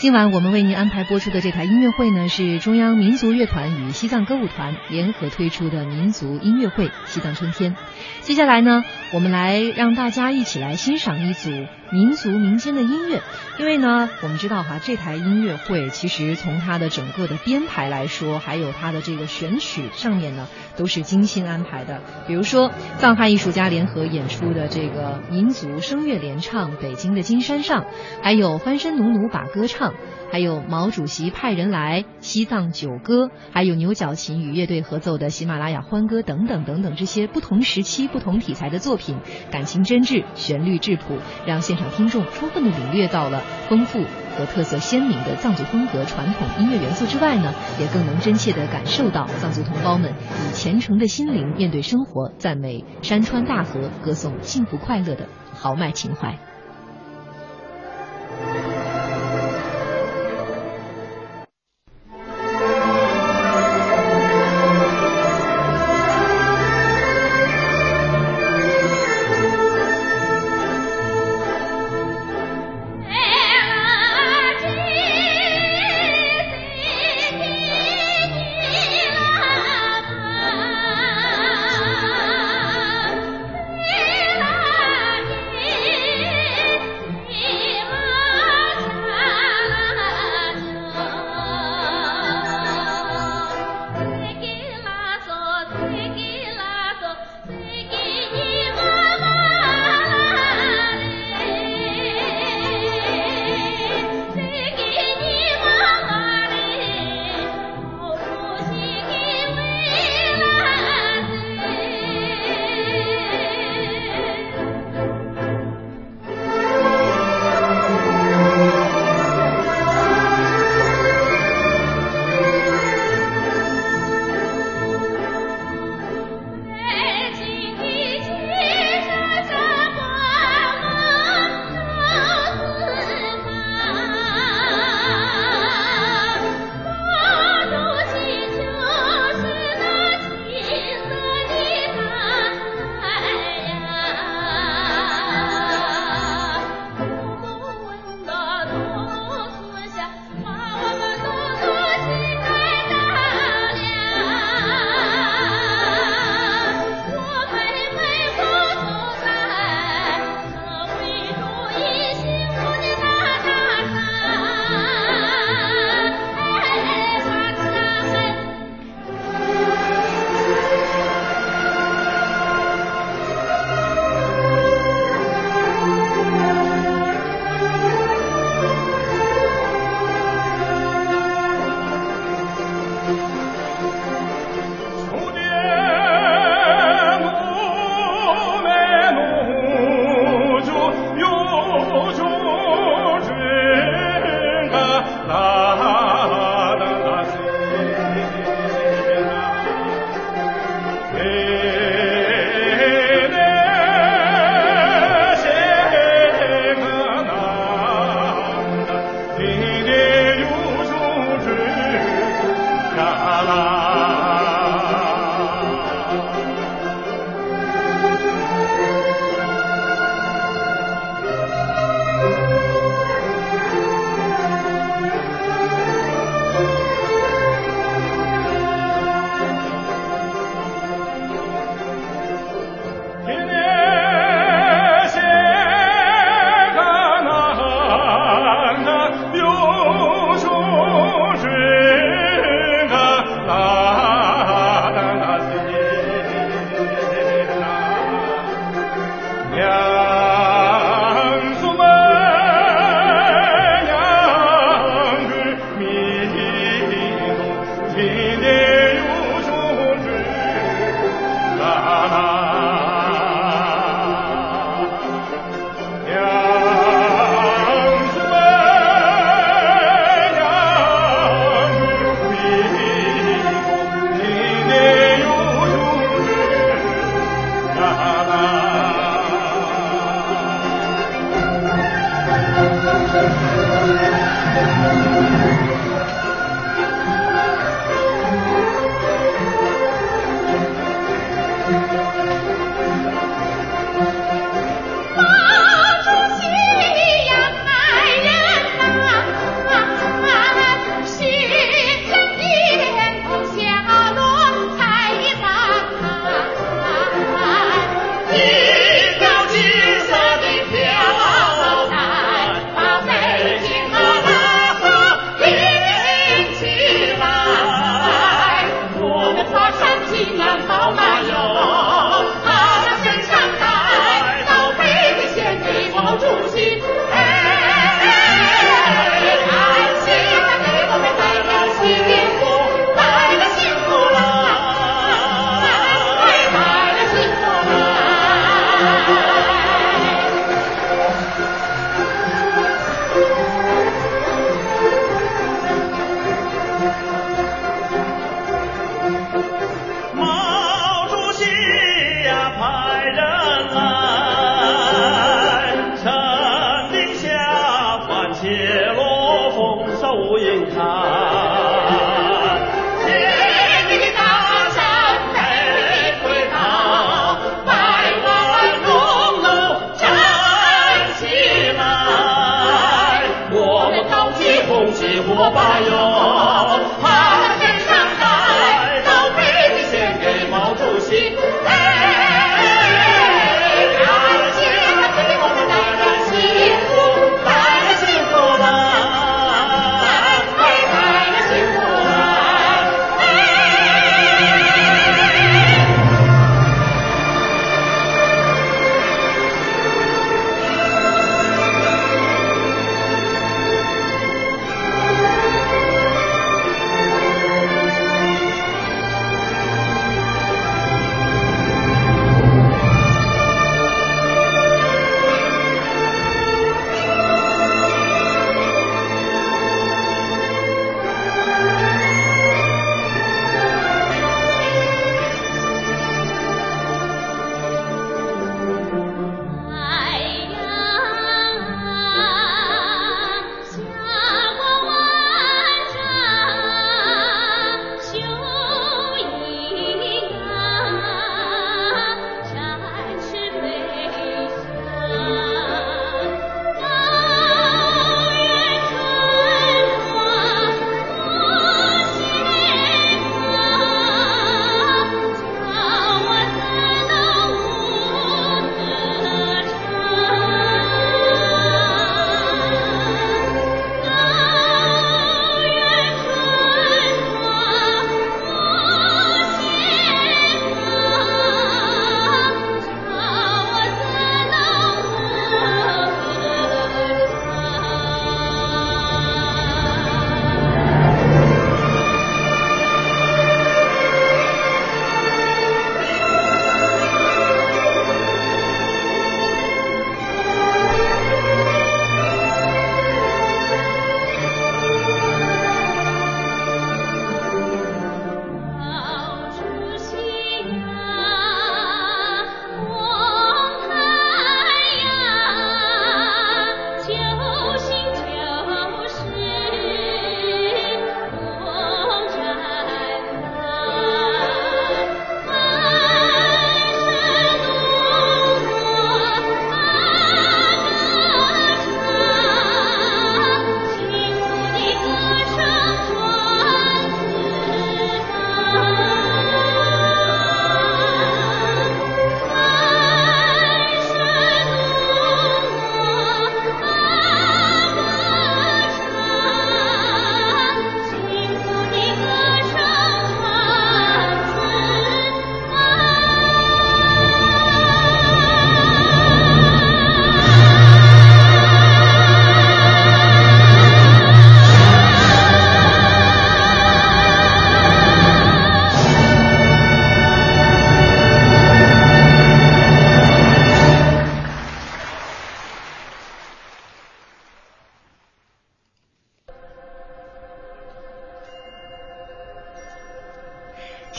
[0.03, 7.77] 今晚我们为您安排播出的这台音乐会呢，是中央民族乐团与西藏歌舞团联合推出的民族音乐会《西藏春天》。
[8.23, 8.83] 接下来呢，
[9.13, 11.51] 我们来让大家一起来欣赏一组
[11.93, 13.23] 民族民间的音乐。
[13.61, 22.01] 因为呢，我们知道哈，这台音乐会其实从它的整个的编排来说，还有它的这个选曲上面呢，都是精心安排的。
[22.27, 27.83] 比如说，藏汉艺术家联合演出的这个民族声乐联唱《北京的金山上》，
[28.21, 29.92] 还有翻身农奴把歌唱。
[30.31, 39.19] 还有毛主席派人来西藏九歌，还有牛角琴与乐队合奏的喜马拉雅欢歌等等等等，这些不同时期、不同题材的作品，
[39.51, 44.03] 感情真挚，旋律质朴，让现场听众充分的领略到了丰富
[44.37, 56.39] 和特色鲜明的藏族风格传统音乐元素之外呢，也更能真切地感受到藏族同胞们以虔诚的心灵面对生活，赞美山川大河，歌颂幸福快乐的豪迈情怀。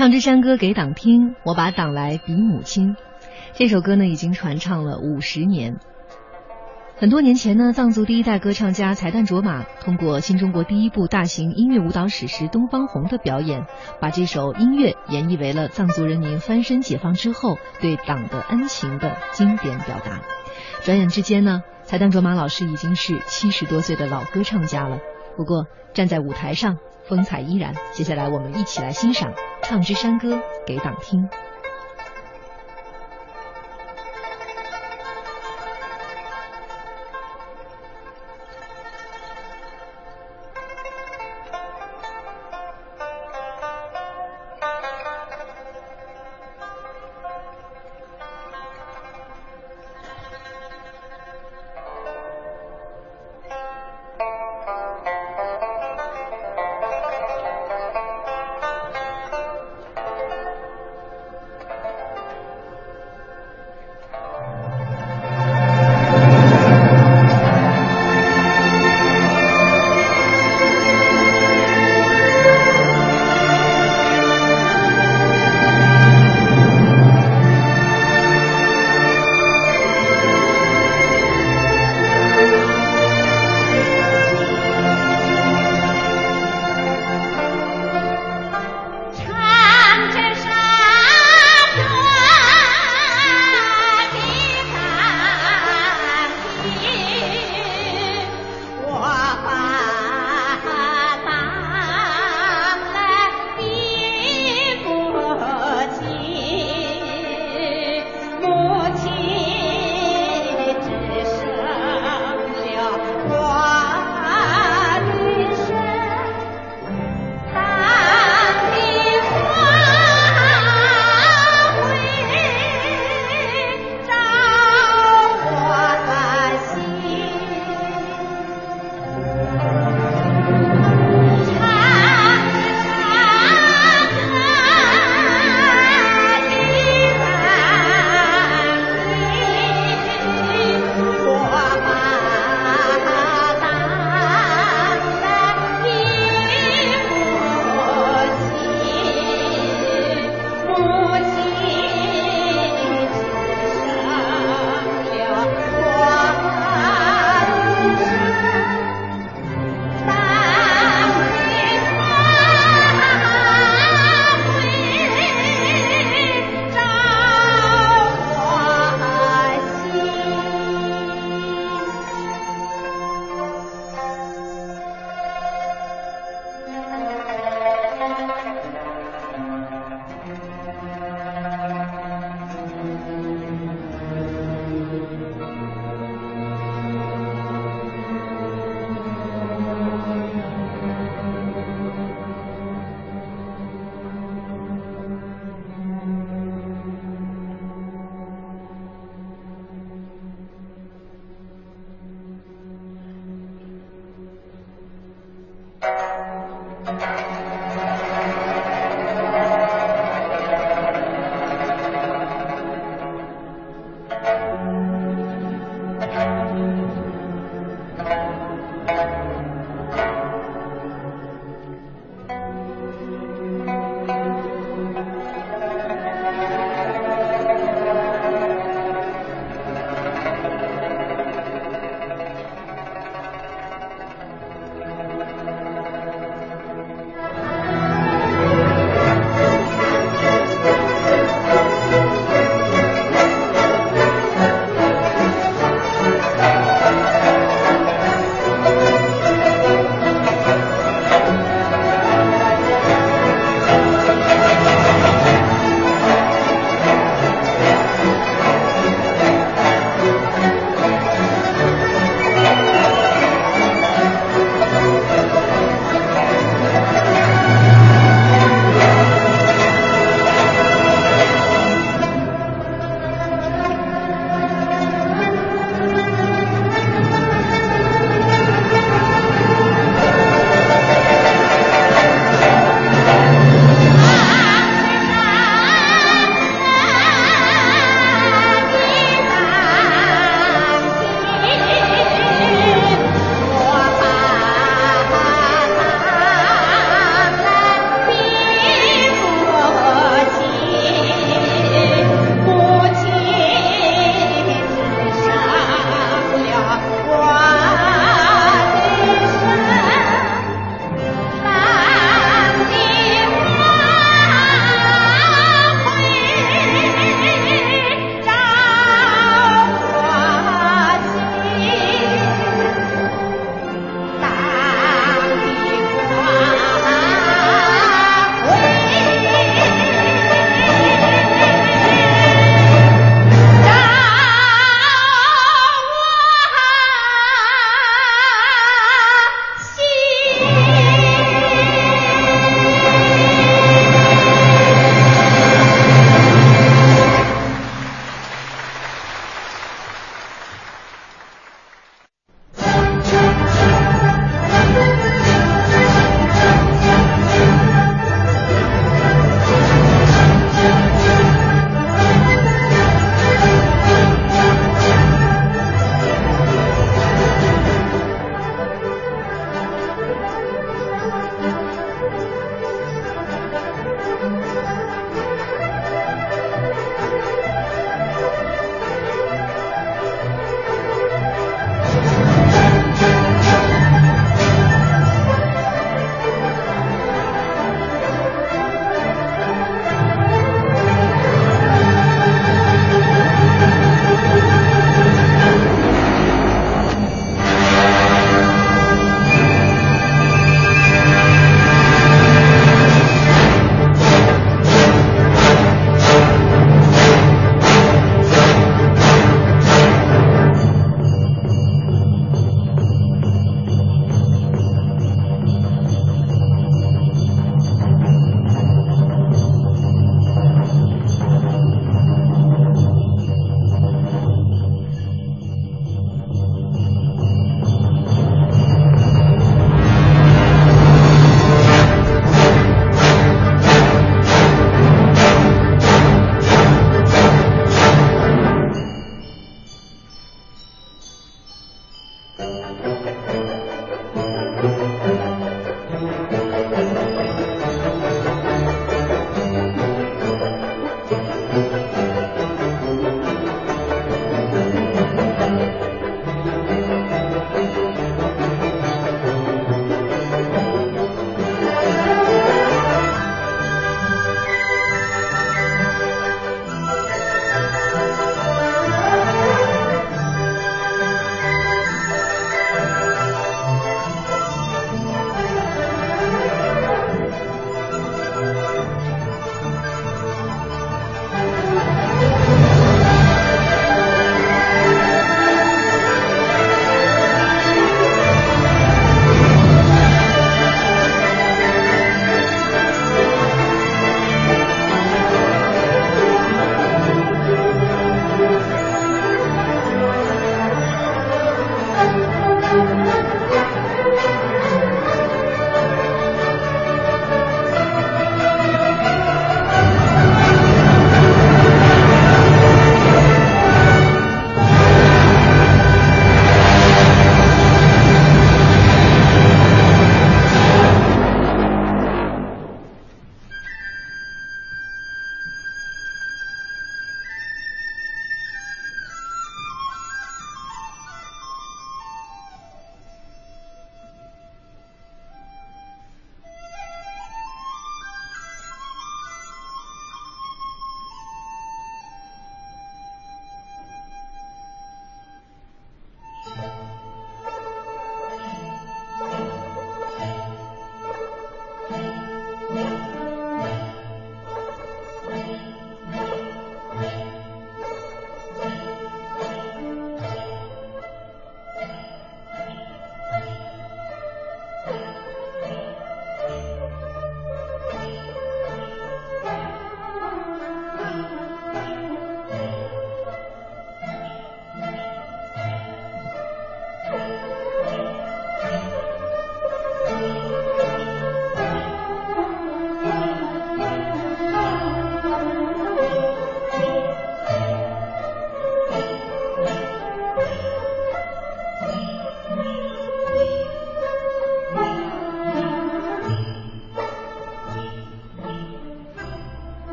[0.00, 2.96] 唱支山歌给党听，我把党来比母亲。
[3.52, 5.76] 这首歌呢，已经传唱了五十年。
[6.96, 13.66] 很多年前呢，藏族第一代歌唱家才旦卓玛通过新中国第一部大型音乐舞蹈史诗《东方红》的表演，
[14.00, 20.22] 把这首音乐演绎为了藏族人民翻身解放之后对党的恩情的经典表达。
[20.82, 24.96] 转眼之间呢，才旦卓玛老师已经是七十多岁的老歌唱家了。
[25.36, 26.78] 不过站在舞台上，
[27.10, 27.74] 风采依然。
[27.92, 29.32] 接下来我们一起来欣赏
[29.64, 31.28] 《唱支山歌给党听》。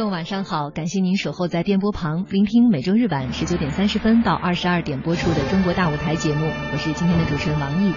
[0.00, 0.70] 众，晚上好！
[0.70, 6.50] 感谢您守候在电波旁，聆听每周日晚十九点三十分到二十二点播出的《中国大舞台》节目。
[6.72, 7.92] 我是今天的主持人王毅。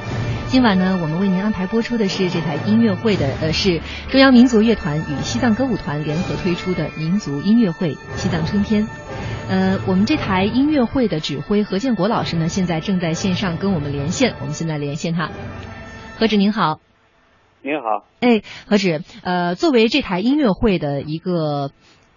[0.48, 8.84] 今晚呢，我们为您安排播出的是这台音乐会的，呃，是中央民族乐团与西藏歌舞团联合推出的民族音乐会《西藏春天》。
[9.48, 15.32] 呃，我们这台音乐会的指挥何建国老师呢，现在正在线上跟我们连线，我们现在连线他。
[16.20, 16.82] 何止您好。
[17.66, 21.72] 您好，哎，何止，呃，作为这台音乐会的一个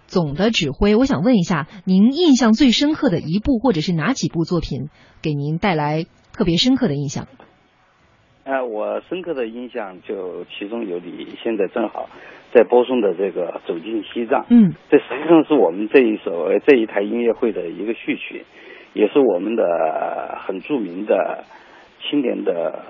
[0.06, 4.88] 总的指挥，我想问一下，您印象最深刻的一部或者是哪几部作品，
[5.22, 7.26] 给您带来特别深刻的印象？
[8.44, 12.08] 呃，我深刻的印象就其中有你现在正好
[12.54, 18.44] 在播送的这个《走进西藏》，嗯，这实际上是我们这一首这一台音乐会的一个序曲，
[18.94, 21.44] 也是我们的很著名的
[22.08, 22.84] 青年的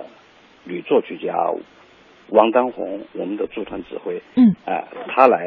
[0.65, 1.35] 女作曲家。
[2.29, 5.39] 王丹红，我们的驻团指挥，嗯，啊，他来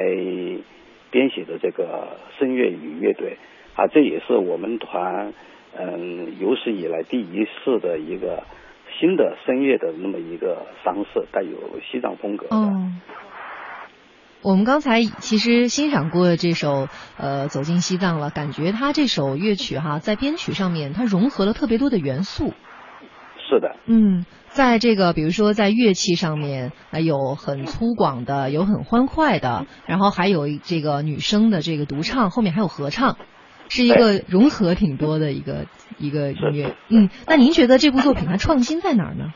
[1.11, 3.37] 编写的这个声乐与乐队，
[3.75, 5.33] 啊，这也是我们团
[5.77, 8.43] 嗯有史以来第一次的一个
[8.99, 12.55] 新的声乐的那么一个尝试，带有西藏风格的。
[12.55, 12.91] 哦，
[14.41, 16.87] 我们刚才其实欣赏过这首
[17.17, 22.53] 呃《走进西藏》了，感觉它这首乐曲哈，在编曲上面它融合了特别多的元素。
[23.49, 24.25] 是的，嗯。
[24.51, 33.17] 在这个，比如说在乐器上面，呃，有很粗犷的，有很欢快的，然后还有这个女生的这个独唱，后面还有合唱，
[33.69, 35.65] 是一个融合挺多的一个
[35.97, 36.73] 一个音乐。
[36.89, 39.33] 嗯，那您觉得这部作品它创新在哪儿呢？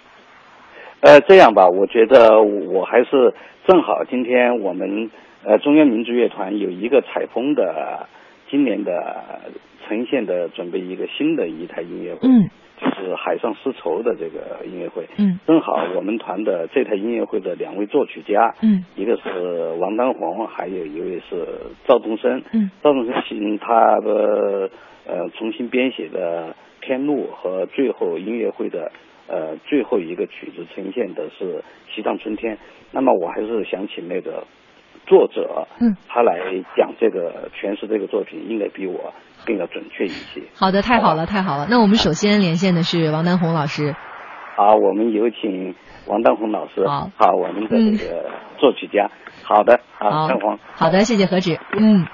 [1.02, 3.34] 呃，这样吧，我觉得我还是
[3.68, 5.12] 正好今天我们
[5.46, 8.08] 呃中央民族乐团有一个采风的
[8.50, 8.92] 今年的
[9.88, 12.28] 呈现的准备一个新的一台音乐会。
[12.28, 12.50] 嗯。
[12.84, 21.48] 就是海上丝绸的这个音乐会，嗯，正好我们团的这台音乐会的两位作曲家，嗯，一个是王丹红，还有一位是
[21.88, 24.70] 赵东升，嗯，赵东升新他的
[25.08, 26.50] 呃重新编写的
[26.86, 28.92] 《天路》和最后音乐会的
[29.28, 31.60] 呃最后一个曲子呈现的是
[31.96, 32.56] 《西藏春天》，
[32.92, 34.44] 那么我还是想请那个
[35.06, 36.40] 作者，嗯，他来
[36.76, 39.14] 讲这个诠释这个作品，应该比我。
[39.46, 40.44] 更要准确一些。
[40.56, 41.68] 好的，太好了，太好了。
[41.70, 43.96] 那我们首先连线的是王丹红老师。
[44.56, 45.76] 好，我们有请
[46.06, 46.88] 王丹红老师。
[46.88, 48.30] 好，好，我们的这个
[48.60, 49.10] 作曲家。
[49.44, 50.60] 好的，好，丹红。
[50.76, 51.60] 好的，谢谢何止。
[51.76, 52.06] 嗯。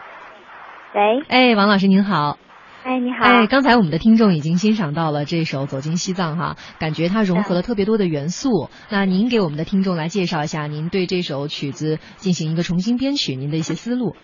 [0.96, 1.24] 喂。
[1.28, 2.38] 哎，王老师您好。
[2.86, 3.26] 哎，你好。
[3.26, 8.70] 哎，刚才我们的听众已经欣赏到了这首《走进西藏》哈，感觉它融合了特别多的元素。
[8.90, 14.16] 那您给我们的听众来介绍一下，您对这首曲子进行一个重新编曲，您的一些思路。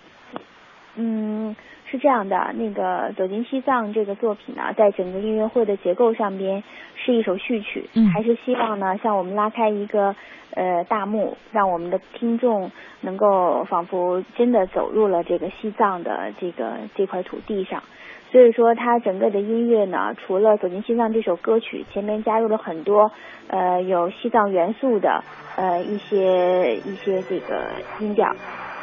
[0.95, 1.57] 嗯。
[1.95, 6.61] 是这样的，那个《走进西藏》这个作品呢，在整个音乐会的结构上边
[6.95, 10.13] 是一首序曲，嗯，还是希望呢，向我们拉开一个
[10.53, 12.69] 呃大幕，让我们的听众
[12.99, 17.81] 能够仿佛真的走入了这个西藏的这个这块土地上。
[18.29, 23.13] 所以说，它整个的音乐呢，除了《走进西藏》这首歌曲，前面加入了很多
[23.47, 25.23] 呃有西藏元素的
[25.55, 27.67] 呃一些一些这个
[28.01, 28.35] 音调。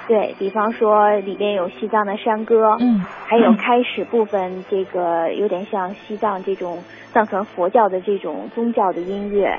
[0.09, 9.59] 对比方说，里边有西藏的山歌，嗯，还有开始部分，这个有点像西藏这种藏传佛教的这种宗教的音乐，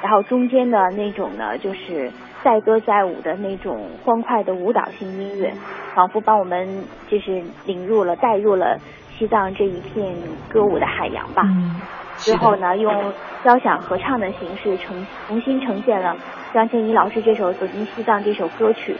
[0.00, 2.10] 然后中间的那种呢，就是
[2.44, 5.52] 载歌载舞的那种欢快的舞蹈性音乐，
[5.94, 8.78] 仿佛把我们就是领入了、带入了
[9.18, 10.14] 西藏这一片
[10.48, 11.42] 歌舞的海洋吧。
[11.44, 11.80] 嗯，
[12.18, 13.12] 之后呢，用
[13.44, 16.16] 交响合唱的形式呈重新呈现了
[16.54, 18.94] 张倩怡老师这首《走进西藏》这首歌曲。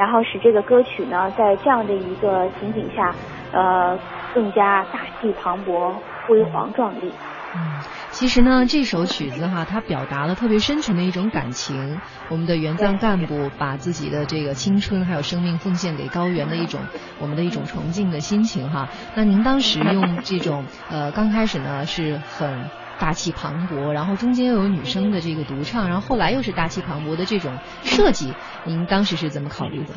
[0.00, 3.14] 然后使这个歌曲呢，在这样的一个情景下，
[3.52, 3.98] 呃，
[4.32, 5.94] 更加大气磅礴、
[6.26, 7.12] 辉煌壮丽。
[7.54, 12.00] 嗯，其实呢，这首曲子哈，它表达了特别深沉的一种感情。
[12.30, 16.80] 我们的援藏干部把自己的这个青春还有生命奉献给高原的一种，
[17.20, 18.88] 我们的一种崇敬的心情哈。
[19.14, 22.64] 那您当时用这种呃，刚开始呢是很。
[23.00, 27.50] 大气磅礴，然后中间又有女生的这个独唱，然后后来又是大气磅礴的这种
[27.82, 29.94] 设计，您当时是怎么考虑的？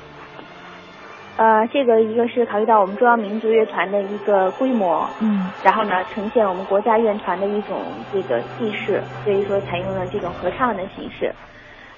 [1.36, 7.82] 呃，这个一个是考虑到我们中央民族乐团的一个规模，嗯，然后呢，呈现我们国家乐团的一种
[8.14, 11.34] 这个气势，所以说采用了这种合唱的形式。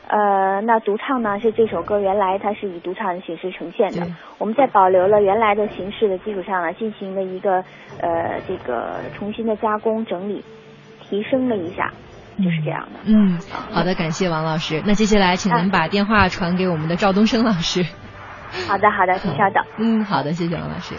[0.08, 4.08] 呃，那独唱呢是这首歌原来它是以独唱的形式呈现的，
[4.38, 7.64] 我们在保留了原来的形式的基础上呢，进行了一个
[8.00, 10.44] 呃这个重新的加工整理。
[11.10, 11.92] 提升了一下，
[12.38, 13.00] 就是这样的。
[13.06, 13.40] 嗯，
[13.72, 14.82] 好的，感谢王老师。
[14.86, 17.86] 那接下来，请您把电话传给我们的赵东升老师。
[18.68, 19.64] 好的，好的，请稍等。
[19.78, 20.96] 嗯，好的，谢谢王老师。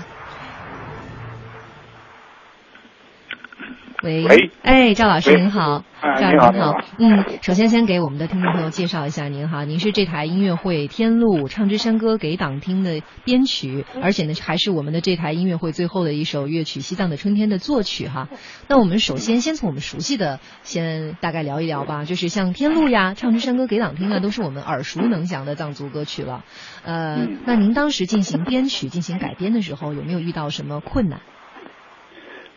[4.06, 4.50] 喂，喂。
[4.62, 6.74] 哎，赵老师您好，哎赵老师您好。
[7.00, 18.28] 嗯，首先先给我们的听众朋友介绍一下您哈，您是这台音乐会《天路唱支山歌给党听》的编曲，而且呢还是我们的这台音乐会最后的一首乐曲《西藏的春天》的作曲哈。
[18.68, 26.44] 那我们首先先从我们熟悉的先大概聊一聊吧，就是像《天路》呀、《唱支山歌给党听》啊，都是我们耳熟能详的藏族歌曲了。
[26.84, 27.38] 呃，嗯。
[27.44, 31.22] 那您当时进行编曲、进行改编的时候，有没有遇到什么困难？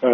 [0.01, 0.09] 呃，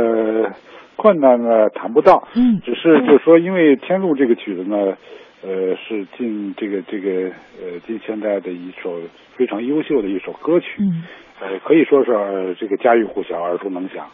[0.95, 4.97] 困难呢谈不到，嗯，只是就是说，因为《天路》这个曲子呢，
[5.43, 7.31] 呃，是近这个这个
[7.61, 8.99] 呃近现代的一首
[9.35, 11.03] 非常优秀的一首歌曲，嗯，
[11.41, 14.05] 呃，可以说是、呃这个家喻户晓、耳熟能详。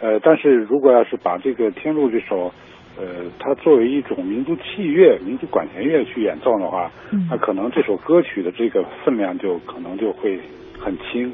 [0.00, 2.52] 呃，但是如果要是把这个《天路》这首，
[2.98, 3.04] 呃，
[3.38, 7.26] 它作为一种民族器乐、民族管弦乐去演奏的话，嗯。
[7.30, 10.38] 那可能这首歌曲的这个分量就可能就会
[10.78, 11.32] 很轻。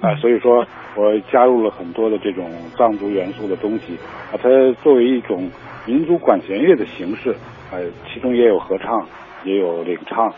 [0.00, 3.96] 啊、所以说我加入了很多的这种藏族元素的东西，
[4.30, 4.48] 啊，它
[4.82, 5.48] 作为一种
[5.86, 7.34] 民族管弦乐的形式，
[7.72, 7.80] 呃，
[8.12, 9.06] 其中也有合唱，
[9.44, 10.32] 也有领唱，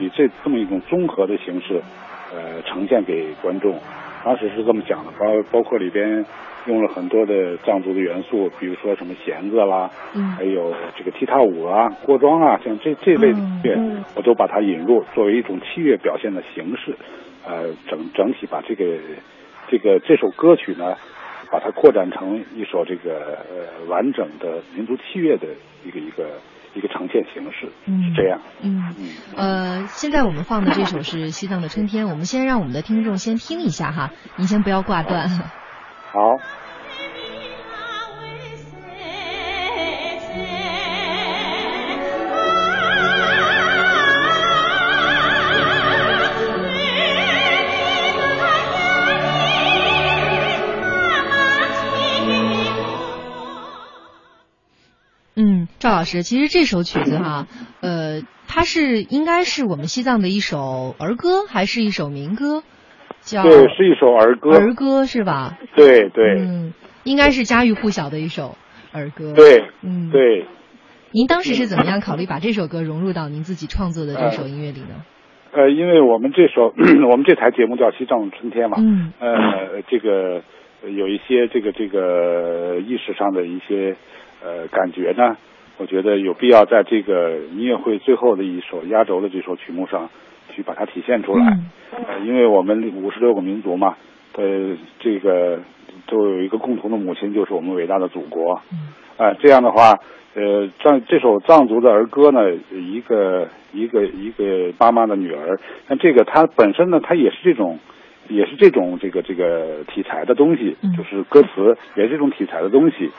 [0.00, 1.80] 以这这么一种综合的形式，
[2.34, 3.78] 呃，呈现给观众。
[4.24, 6.24] 当时是这么讲的，包包括里边
[6.66, 16.94] 用了很多的藏族的元素，比如说什么弦子啦，嗯还有这个踢踏舞啊、锅庄啊，像这这类的音乐，嗯我都把它引入作为一种器乐表现的形式，
[17.44, 18.98] 呃，整整体把这个
[19.68, 20.96] 这个这首歌曲呢，
[21.50, 25.48] 把它扩展成一首这个呃完整的民族器乐的
[25.84, 26.40] 一个一个
[26.74, 28.40] 一个呈现形式，嗯是这样。
[28.62, 28.94] 嗯，
[29.36, 35.28] 呃，现在我们放的这首是西藏的春天，我们先让我们的听众先听一下哈，您先不要挂断。
[35.28, 36.61] 好。
[55.34, 57.46] 嗯，赵老师，其实这首曲子哈，
[57.80, 62.62] 呃，它是应该是我们西藏的一首儿歌，还是一首民歌？
[63.20, 64.50] 叫对，是一首儿歌。
[64.50, 65.58] 儿歌是吧？
[65.74, 66.36] 对对。
[66.38, 68.56] 嗯，应该是家喻户晓的一首
[68.92, 69.32] 儿歌。
[69.34, 70.46] 对，嗯，对。
[71.12, 75.04] 您当时是怎么样考虑把这首歌融入到您自己创作的这首音乐里呢？
[75.52, 76.72] 呃，因为我们这首
[77.10, 80.42] 我们这台节目叫《西藏春天》嘛，嗯，呃，这个
[80.82, 83.94] 呃有一些这个这个意识上的一些
[84.44, 85.36] 呃感觉呢，
[85.78, 90.10] 我觉得有必要在这个音乐会最后的一首压轴的这首曲目上
[90.54, 91.46] 去把它体现出来。
[91.52, 91.66] 嗯
[92.08, 93.96] 呃，因为我们五十六个民族嘛，
[94.34, 95.60] 呃，这个
[96.06, 98.62] 都有一个共同的母亲，就是我们伟大的祖国。
[98.72, 98.88] 嗯
[99.18, 99.98] 啊、这样的话，
[100.34, 102.40] 呃，藏这首藏族的儿歌呢，
[102.70, 107.78] 一个一个一个妈妈的女儿，那这个它本身呢，它也是这种，
[108.28, 113.10] 也是这种这个这个题材的东西，就是歌词也是这种题材的东西。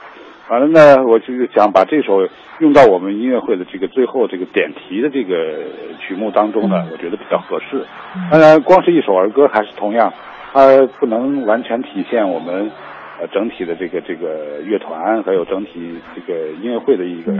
[0.50, 2.28] 完了呢，我就是想把这首
[2.58, 5.64] 用到我们音乐会的这个最后这个点题的这个
[6.00, 7.82] 曲目当中呢，我觉得比较合适。
[8.30, 10.12] 当然，光是一首儿歌还是同样，
[10.52, 12.70] 它不能完全体现我们
[13.20, 17.32] 呃整体的这个这个乐团还有整体这个音乐会的一个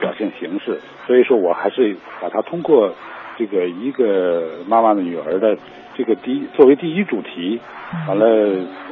[0.00, 0.80] 表现形式。
[1.06, 2.92] 所以说我还是把它通过
[3.40, 5.56] 这个一个妈妈的女儿的
[5.96, 7.58] 这个第一作为第一主题，
[8.06, 8.26] 完了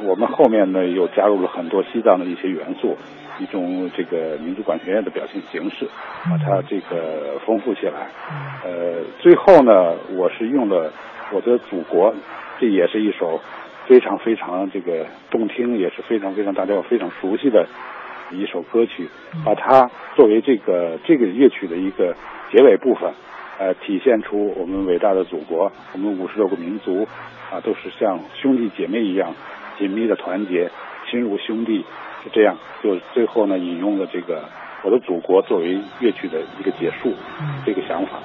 [0.03, 2.97] 我们后面呢又加入了很多西藏的一些元素。
[3.39, 5.87] 一种这个民族管弦乐的表现形式，
[6.29, 8.09] 把它这个丰富起来。
[8.65, 10.91] 呃，最后呢，我是用了
[11.31, 12.13] 我的祖国，
[12.59, 13.39] 这也是一首
[13.87, 17.65] 非常非常这个动听，也是非常非常大家非常熟悉的
[18.31, 19.07] 一首歌曲，
[19.45, 22.13] 把它作为这个这个乐曲的一个
[22.51, 23.09] 结尾部分，
[23.59, 27.05] 呃，体现出我们伟大的祖国，我们五十六个民族
[27.51, 29.35] 啊，都是像兄弟姐妹一样
[29.77, 30.71] 紧密的团结，
[31.11, 31.83] 亲如兄弟。
[32.23, 34.43] 就这样，就最后呢引用了这个
[34.83, 37.13] 我的祖国作为乐曲的一个结束，
[37.65, 38.19] 这个想法。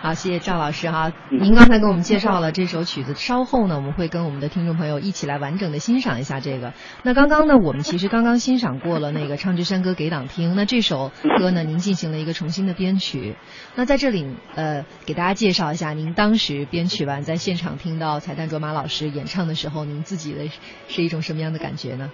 [0.00, 1.10] 好，谢谢赵老师哈。
[1.28, 6.72] 您刚才给我们介绍了这首曲子，稍后呢我们会跟我们的听众朋友一起来完整的欣赏一下这个。
[7.02, 11.10] 那刚刚呢，我们其实刚刚欣赏过了那个《唱支山歌给党听》，那这首
[11.40, 13.34] 歌呢，您进行了一个重新的编曲。
[13.74, 20.48] 那在这里呃，给大家介绍一下，您当时编曲完，在现场听到彩蛋卓玛老师演唱的时候，您自己的
[20.86, 22.12] 是一种什么样的感觉呢？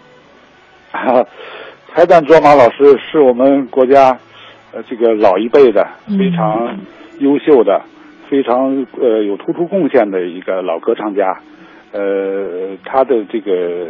[0.91, 1.21] 啊，
[1.95, 4.19] 彩蛋卓玛老师是我们国家
[4.73, 6.81] 呃这个老一辈的非常
[7.19, 7.83] 优秀的、
[8.29, 11.41] 非常呃有突出贡献的一个老歌唱家，
[11.93, 13.87] 呃，他的这个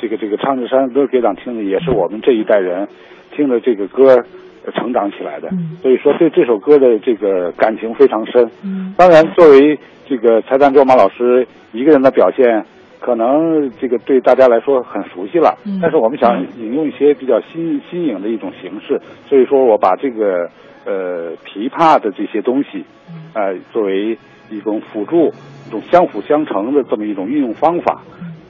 [0.00, 2.88] 这个这个唱着山歌给党听的也是我们这一代人
[3.32, 4.24] 听的这个歌
[4.74, 5.50] 成长起来的，
[5.82, 8.50] 所以说对这首歌的这个感情非常深。
[8.96, 12.64] 当然，作为这个彩蛋卓玛老师一个人的表现。
[13.04, 15.78] 可能这个对大家来说很熟悉了，嗯。
[15.82, 18.98] 但是我们想引用一些比较新新颖的一种形式，
[19.28, 20.48] 所以说我把这个
[20.86, 22.82] 呃琵琶的这些东西，
[23.34, 24.16] 呃作为
[24.50, 25.28] 一种辅助、
[25.66, 28.00] 一种相辅相成的这么一种运用方法，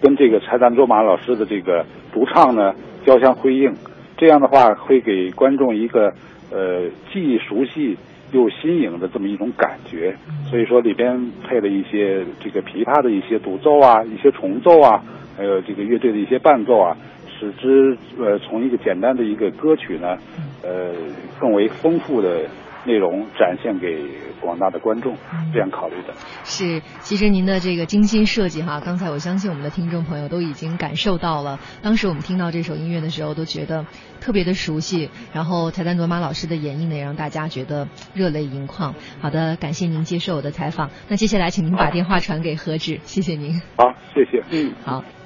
[0.01, 2.72] 跟这个柴丹卓玛老师的这个独唱呢
[3.05, 3.74] 交相辉映，
[4.16, 6.12] 这样的话会给观众一个
[6.52, 7.97] 呃既熟悉
[8.35, 10.15] 又新颖的这么一种感觉。
[10.51, 15.02] 所以说里边配了一些这个琵琶的一些独奏啊，一些重奏啊，
[15.36, 16.97] 还有这个乐队的一些伴奏啊，
[17.39, 20.19] 使之呃从一个简单的一个歌曲呢，
[20.62, 20.93] 呃
[21.40, 22.43] 更为丰富的
[22.86, 24.09] 内容展现给
[24.40, 25.16] 广大的观众，
[25.52, 26.15] 这样考虑的。
[26.44, 31.59] 是，其实您的这个精心设计哈，刚才我相信我们的听众朋友都已经感受到了。
[31.82, 33.86] 当时我们听到这首音乐的时候，都觉得
[34.20, 35.09] 特别的熟悉。
[35.32, 38.94] 然后才丹卓玛老师的演绎呢，也让大家觉得热泪盈眶。
[39.20, 40.90] 好的，感谢您接受我的采访。
[41.09, 43.61] 那接下来，请您把电话传给何止，谢谢您。
[43.77, 44.44] 好，谢谢。
[44.51, 45.23] 嗯，好。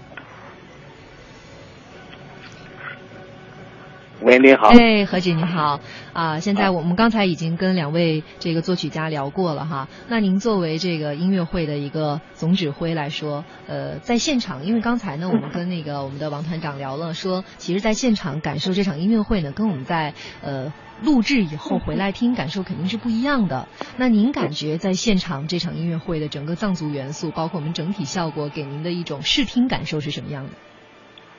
[4.20, 4.68] 喂，你好。
[4.70, 5.80] 哎，何姐你好
[6.12, 6.40] 啊！
[6.40, 9.88] 现在我们刚才已经跟两位这个作曲家聊过了哈。
[10.08, 23.68] 那您作为这个音乐会的一个总指挥来说，呃，在现场，因为刚才呢，我们跟那个我们的王团长聊了，说其实在现场感受这场音乐会呢，跟我们在呃录制以后回来听感受肯定是不一样的。
[23.98, 30.50] 那您感觉在现场这场音乐会的整个藏族元素，包括我们整体效果，给您的一种视听感受是什么样的？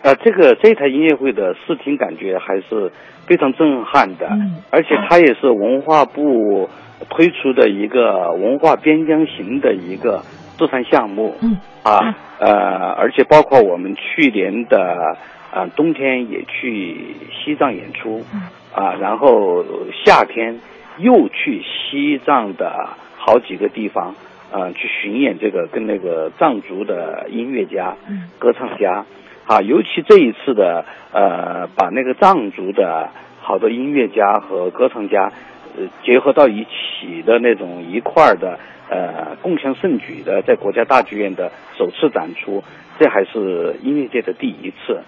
[0.02, 2.92] 呃，这个这台音乐会的视听感觉还是
[3.28, 6.70] 非常震撼的，嗯而且它也是文化部
[7.10, 10.24] 推出的一个文化边疆行的一个
[10.58, 15.18] 自传项目，嗯啊呃，而且包括我们去年的
[15.52, 18.24] 呃冬天也去西藏演出，
[18.74, 19.66] 啊，然后
[20.06, 20.60] 夏天
[20.98, 24.16] 又去西藏的好几个地方，
[24.52, 27.96] 呃，去巡演这个跟那个藏族的音乐家、
[28.40, 29.06] 歌唱家。
[29.50, 33.10] 啊，尤其这一次的呃，把那个藏族的
[33.42, 35.32] 好多音乐家和歌唱家，
[35.76, 38.60] 呃，结合到一起的那种一块儿的
[38.92, 42.64] 呃共襄盛举的，在国家大剧院的首次展出，
[43.00, 45.02] 这还是音乐界的第一次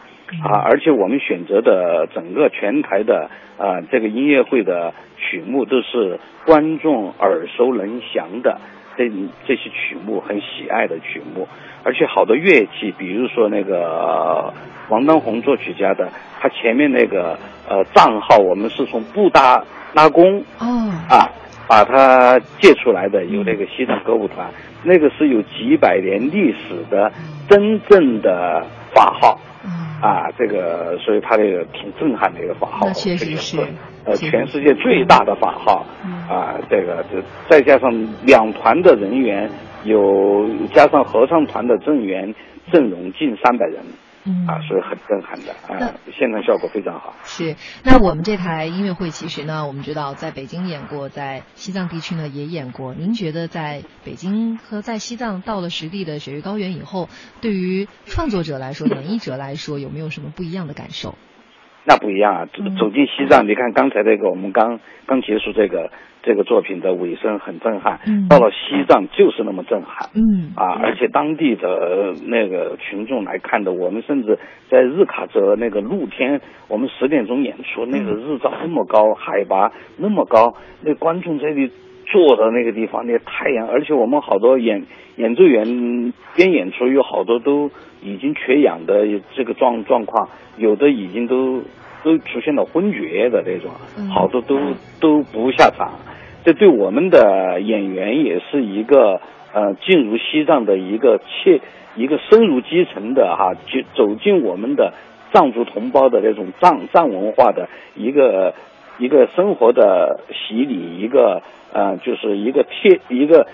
[0.44, 0.58] 啊！
[0.66, 8.60] 而且我们选择的整个全台的啊、这个音乐会的曲目都是观众耳熟能详的。
[8.98, 9.10] 这
[9.48, 11.48] 这些曲目很喜爱的曲目，
[11.84, 14.54] 而且好多乐器，比如说那个呃
[14.90, 16.10] 王丹红作曲家的，
[16.40, 17.38] 他前面那个
[17.68, 19.64] 呃账号，我们是从布达
[19.94, 20.92] 拉宫哦。
[21.10, 21.30] 啊
[21.68, 24.46] 把它借出来的，有那个西藏歌舞团，
[24.84, 27.10] 那个是有几百年历史的
[27.48, 29.40] 真正的法号。
[30.02, 33.58] 啊，这个所以他这个挺震撼的一个法号，那确实是
[34.04, 35.86] 呃，全世界最大的法号。
[36.28, 37.90] 啊，这个这再加上
[38.24, 39.50] 两团的人员，
[39.84, 42.34] 有加上合唱团的阵员
[42.72, 43.84] 阵容近三百人，
[44.26, 47.16] 嗯啊，所以很震撼的啊，现场效果非常好。
[47.24, 52.94] 是，那我们这台音乐会其实呢，我们知道在北京演过，在西藏地区呢也演过。
[52.94, 57.10] 您觉得在北京和在西藏到了实地的雪域高原以后，
[57.42, 61.16] 对于创作者来说、 演绎者来说，有没有什么不一样的感受？
[61.84, 62.46] 那不一样啊！
[62.54, 65.90] 走走进西藏，你看刚才那个，我们刚刚结束这个
[66.22, 68.28] 这个作品的尾声很震撼，嗯。
[68.28, 70.54] 到了西藏就是那么震撼，嗯。
[70.56, 74.38] 啊，而且当地的那个群众来看的，我们甚至
[74.70, 81.72] 在日喀则那个露天，我们十点钟演出，那个日照那么高，海拔那么高，那观众这里
[82.12, 84.84] 坐的那个地方，那太阳，而且我们好多演
[85.16, 87.72] 演奏员边演出有好多都
[88.04, 90.28] 已经缺氧的这个状状况，
[90.58, 91.62] 有的已经都
[92.04, 93.72] 都出现了昏厥的那种，
[94.10, 94.60] 好多都
[95.00, 95.94] 都不下场。
[96.44, 99.22] 这对我们的演员也是一个
[99.54, 101.62] 呃进入西藏的一个切
[101.96, 104.94] 一个深入基层的哈，就走进我们的
[105.32, 108.54] 藏族同胞的那种藏藏文化的一个
[108.98, 111.42] 一个生活的洗礼，一个
[111.74, 113.48] 呃就是一个贴一个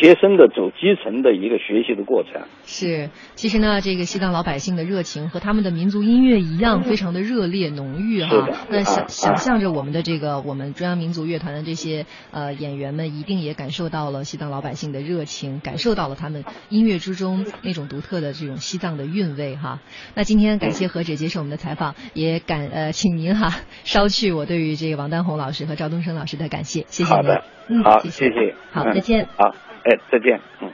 [0.00, 2.42] 切身的走基层的一个学习的过程。
[2.64, 8.48] 是，其实呢，这个西藏老百姓的热情和他们的民族音乐一样，非常的热烈浓郁哈。
[8.70, 19.80] 那想啊想象着我们的这个我们中央民族乐团的这些呃演员们，一定也感受到了西藏老百姓的热情，感受到了他们音乐之中那种独特的这种西藏的韵味哈。
[20.14, 23.54] 那今天感谢何止接受我们的采访，也感呃请您哈
[23.84, 27.16] 捎去我对于这个王丹红老师和赵东升老师的感谢，谢谢您。
[27.16, 28.54] 好的，嗯，好，谢谢。
[28.70, 29.26] 好，嗯再见。
[29.36, 29.54] 好，
[29.84, 30.72] 哎，再见，嗯。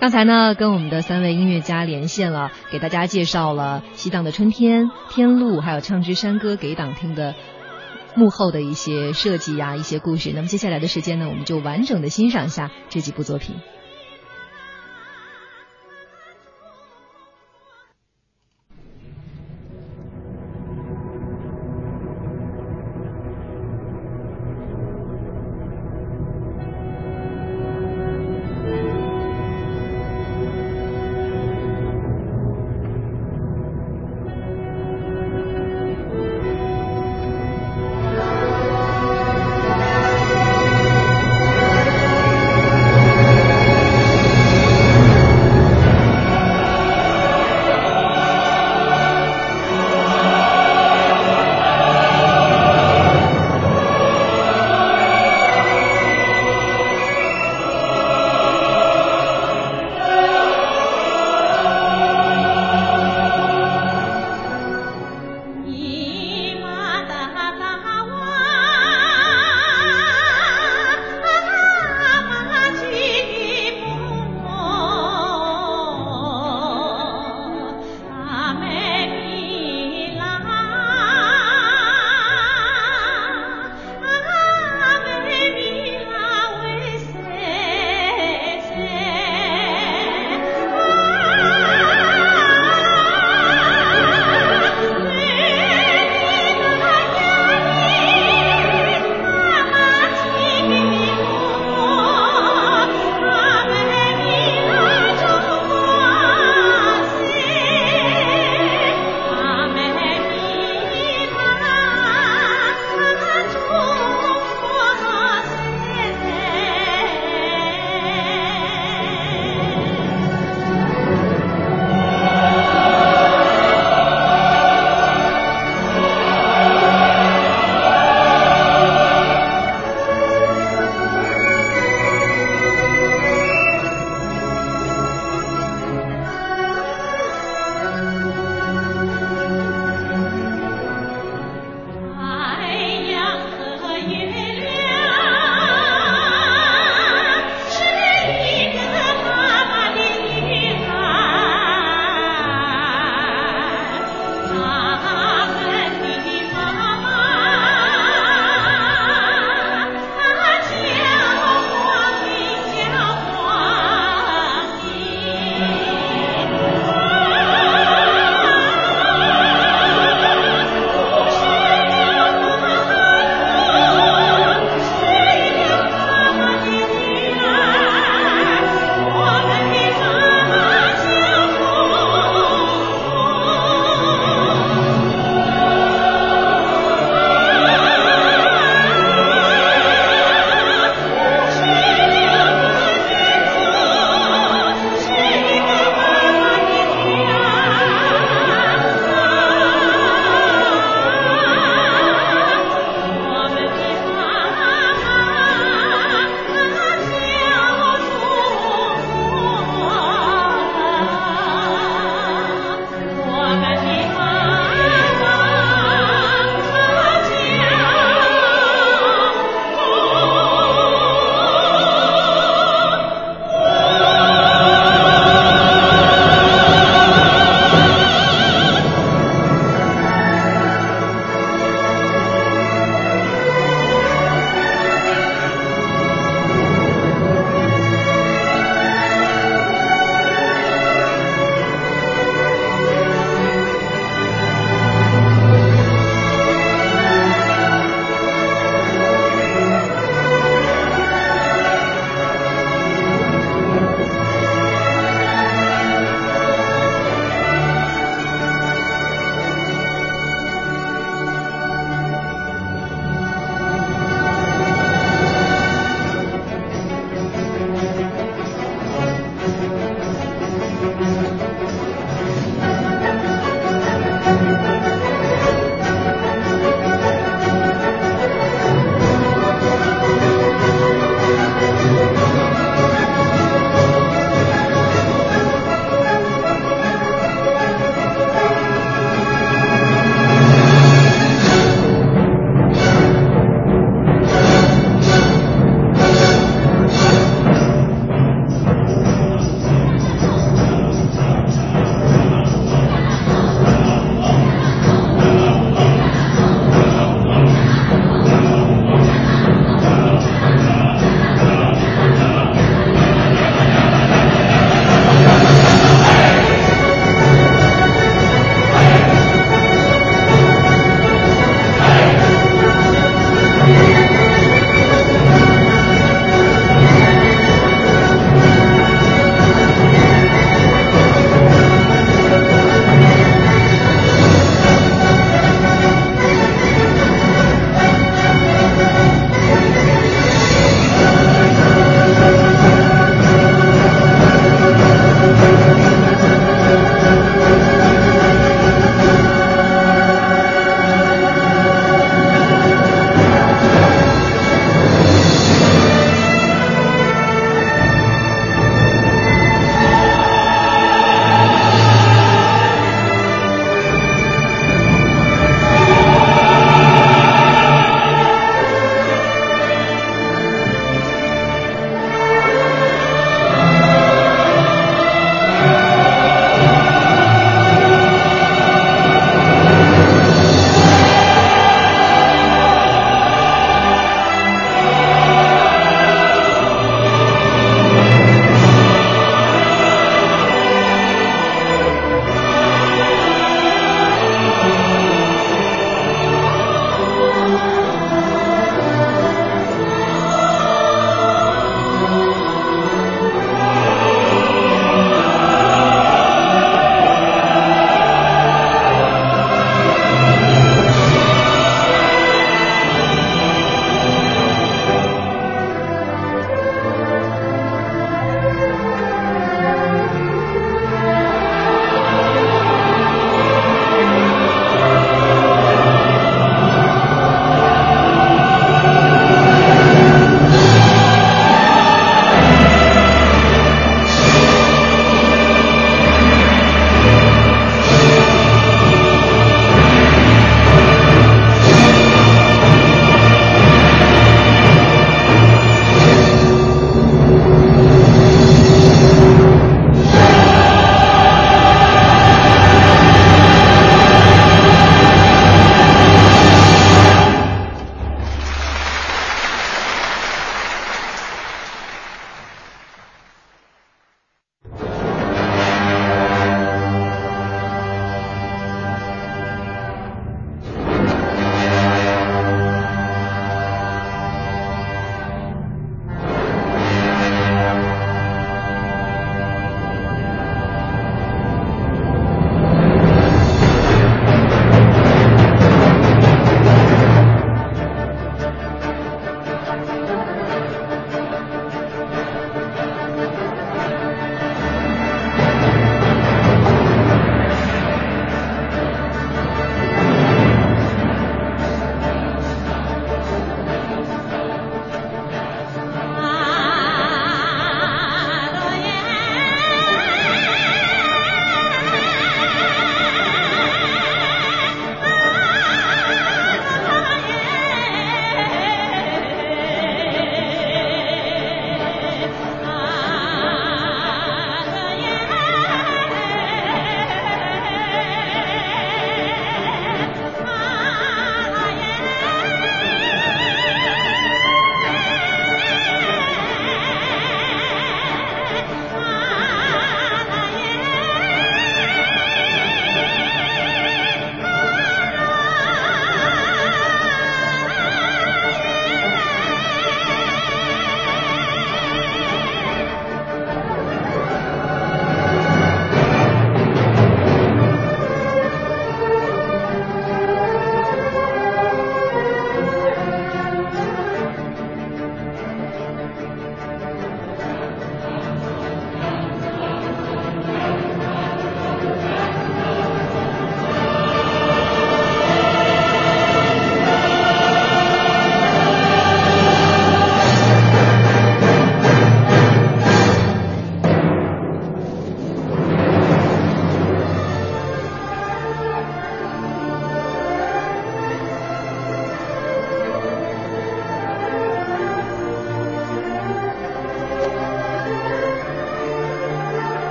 [0.00, 7.34] 刚才呢，跟我们的三位音乐家连线了，给大家介绍了西藏的春天、天路，还有唱支山歌给党听的
[8.14, 10.32] 幕后的一些设计呀、一些故事。
[10.34, 13.56] 那么接下来的时间呢，我们就完整的欣赏一下这几部作品。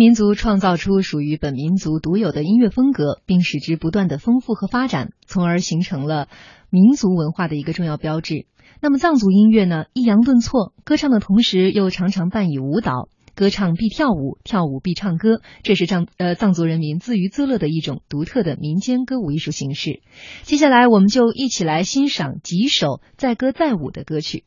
[0.00, 6.28] 民族创造出属于本民族独有的音乐风格，并使之不断的丰富和发展，从而形成了
[6.70, 8.46] 民族文化的一个重要标志。
[8.80, 13.10] 那么藏族音乐呢，抑扬顿挫，歌唱的同时又常常伴以舞蹈。
[13.34, 20.00] 歌唱必跳舞，跳舞必唱歌，这是藏呃藏族人民自娱自乐的一种独特的民间歌舞艺术形式。
[20.44, 24.44] 接下来，我们就一起来欣赏几首载歌载舞的歌曲。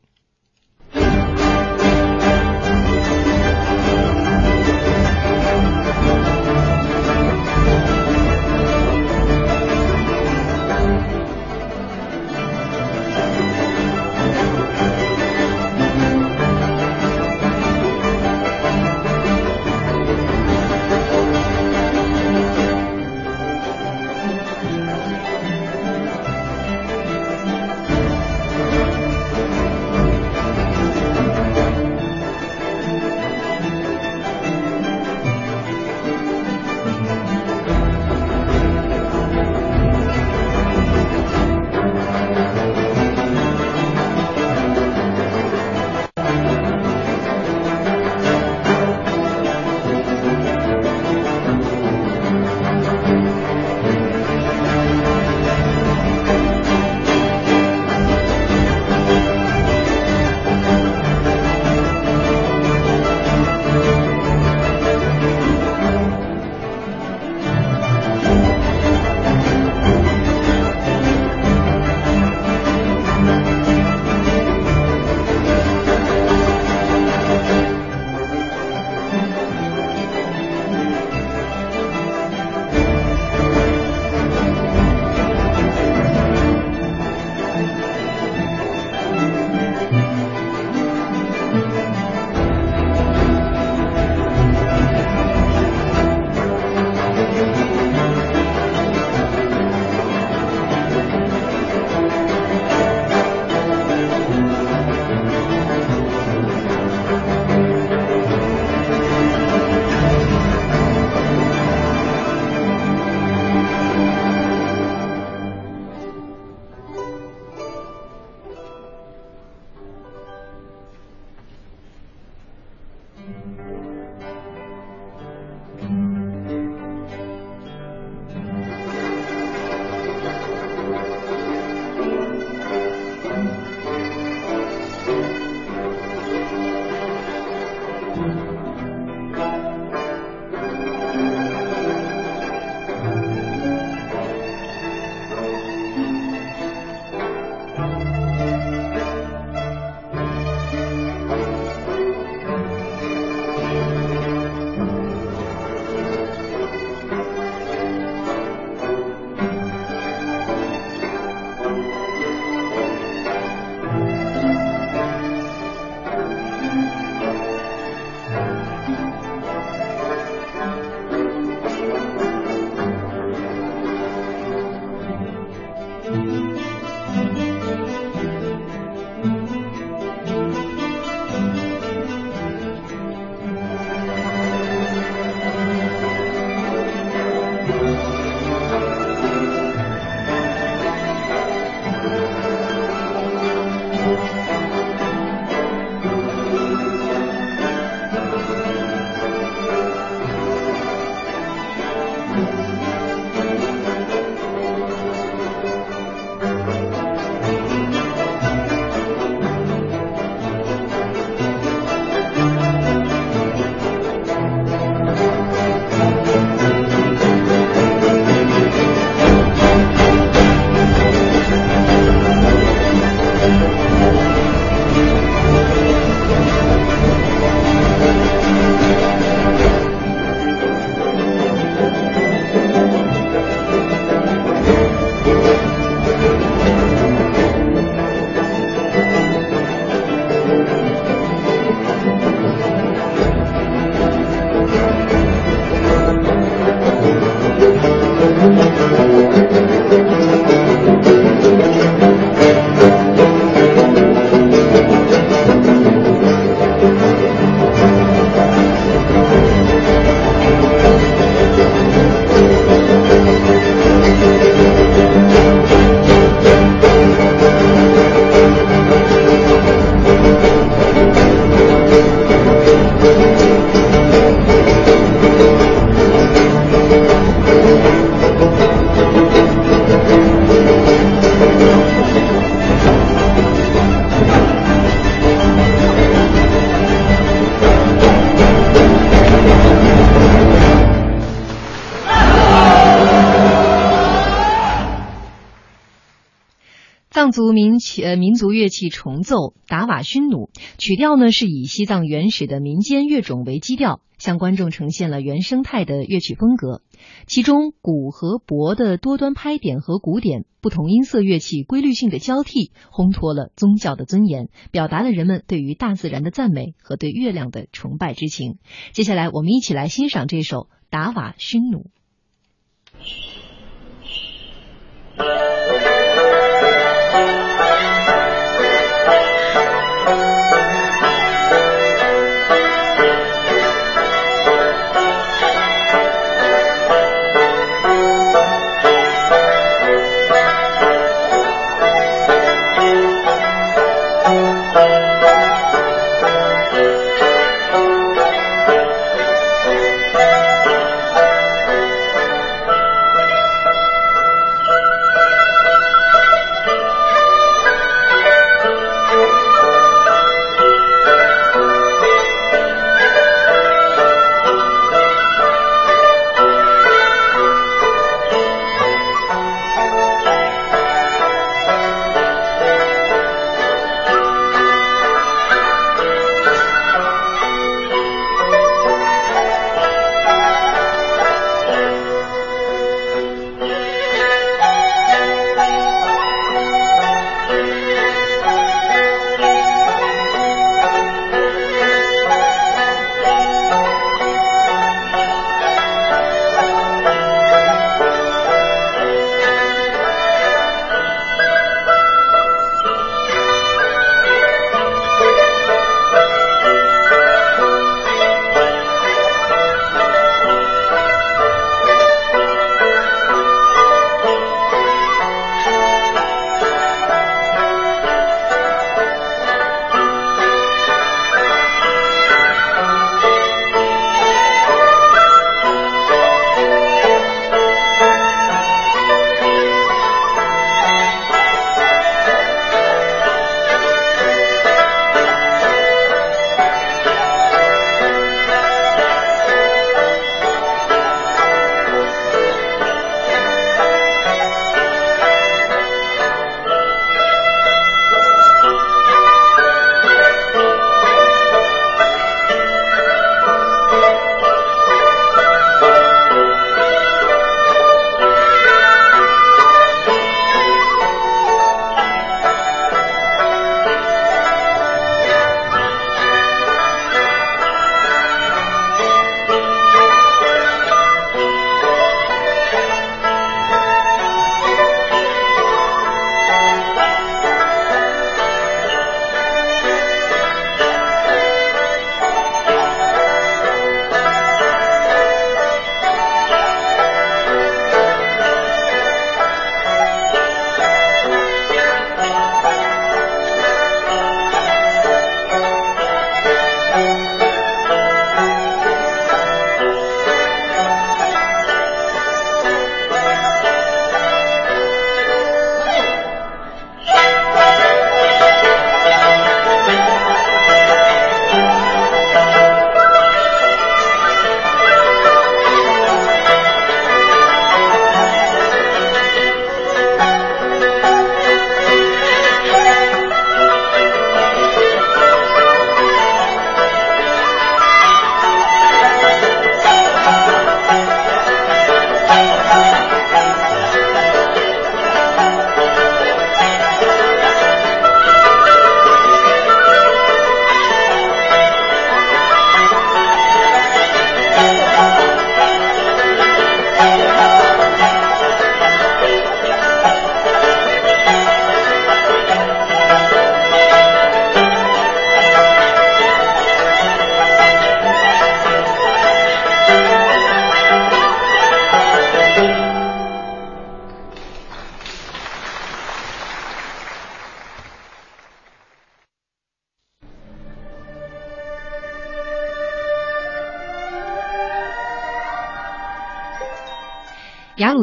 [297.34, 306.80] 族民呃民族乐器重奏达瓦勋努，曲调呢是以西藏原始的民间乐种为基调，向观众呈现了原生态的乐曲风格。
[307.26, 318.58] 其中鼓和钹的多端拍点和鼓点，不同音色乐器规律性的交替，烘托了宗教的尊严，表达了人们对于大自然的赞美和对月亮的崇拜之情。
[318.92, 321.90] 接下来，我们一起来欣赏这首达瓦勋努。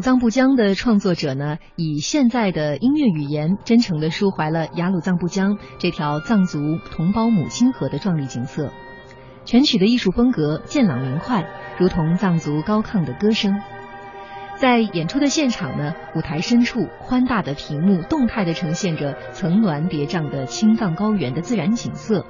[0.02, 6.60] 藏布江的创作者呢，以现在的音乐语言，真诚地抒怀了雅鲁藏布江这条藏族
[6.91, 8.72] 同胞母亲河的壮丽景色。
[9.45, 11.45] 全曲的艺术风格健朗明快，
[11.80, 13.61] 如同藏族高亢的歌声。
[14.56, 22.26] 在演出的现场呢，舞台深处宽大的屏幕动态地呈现着层峦叠嶂的青藏高原的自然景色，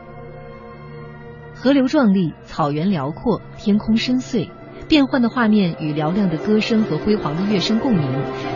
[1.56, 4.50] 河流壮丽，草原辽阔，天空深邃。
[4.92, 8.06] 变幻的画面与嘹亮的歌声和辉煌的乐声共鸣，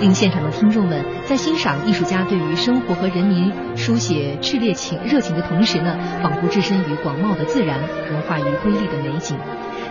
[0.02, 7.80] 令现场的听众们在欣赏艺术家对于生活和人民书写炽烈情热情的同时呢，仿佛置身于广袤的自然，
[8.12, 9.38] 融化于瑰丽的美景。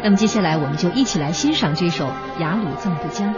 [0.02, 2.04] 那么接下来，我们就一起来欣赏这首
[2.38, 3.32] 《雅鲁藏布江》。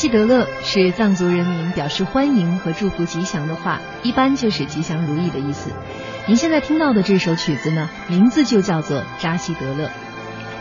[0.00, 5.70] 西德勒是藏族人民表示欢迎和祝福吉祥的话，一般就是吉祥如意的意思。
[6.26, 9.90] 您现在听到的这首曲子呢，名字就叫做扎西德勒。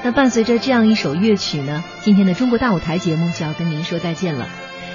[0.03, 4.45] 那伴随着这样一首乐曲呢，今天的中国大舞台节目就要跟您说再见了。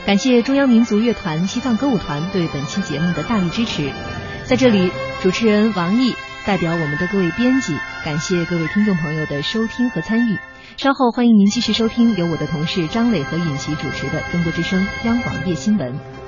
[0.04, 3.90] 感谢中央民族乐团西藏歌舞团对本期节目的大力支持。
[4.44, 4.90] 在这里，
[5.22, 6.14] 主持人王毅
[6.44, 10.36] 代表我们的各位编辑，感谢各位听众朋友的收听和参与。
[10.76, 16.23] 稍后欢迎您继续收听由我的同事张磊和尹琪主持的《中国之声》央广夜新闻。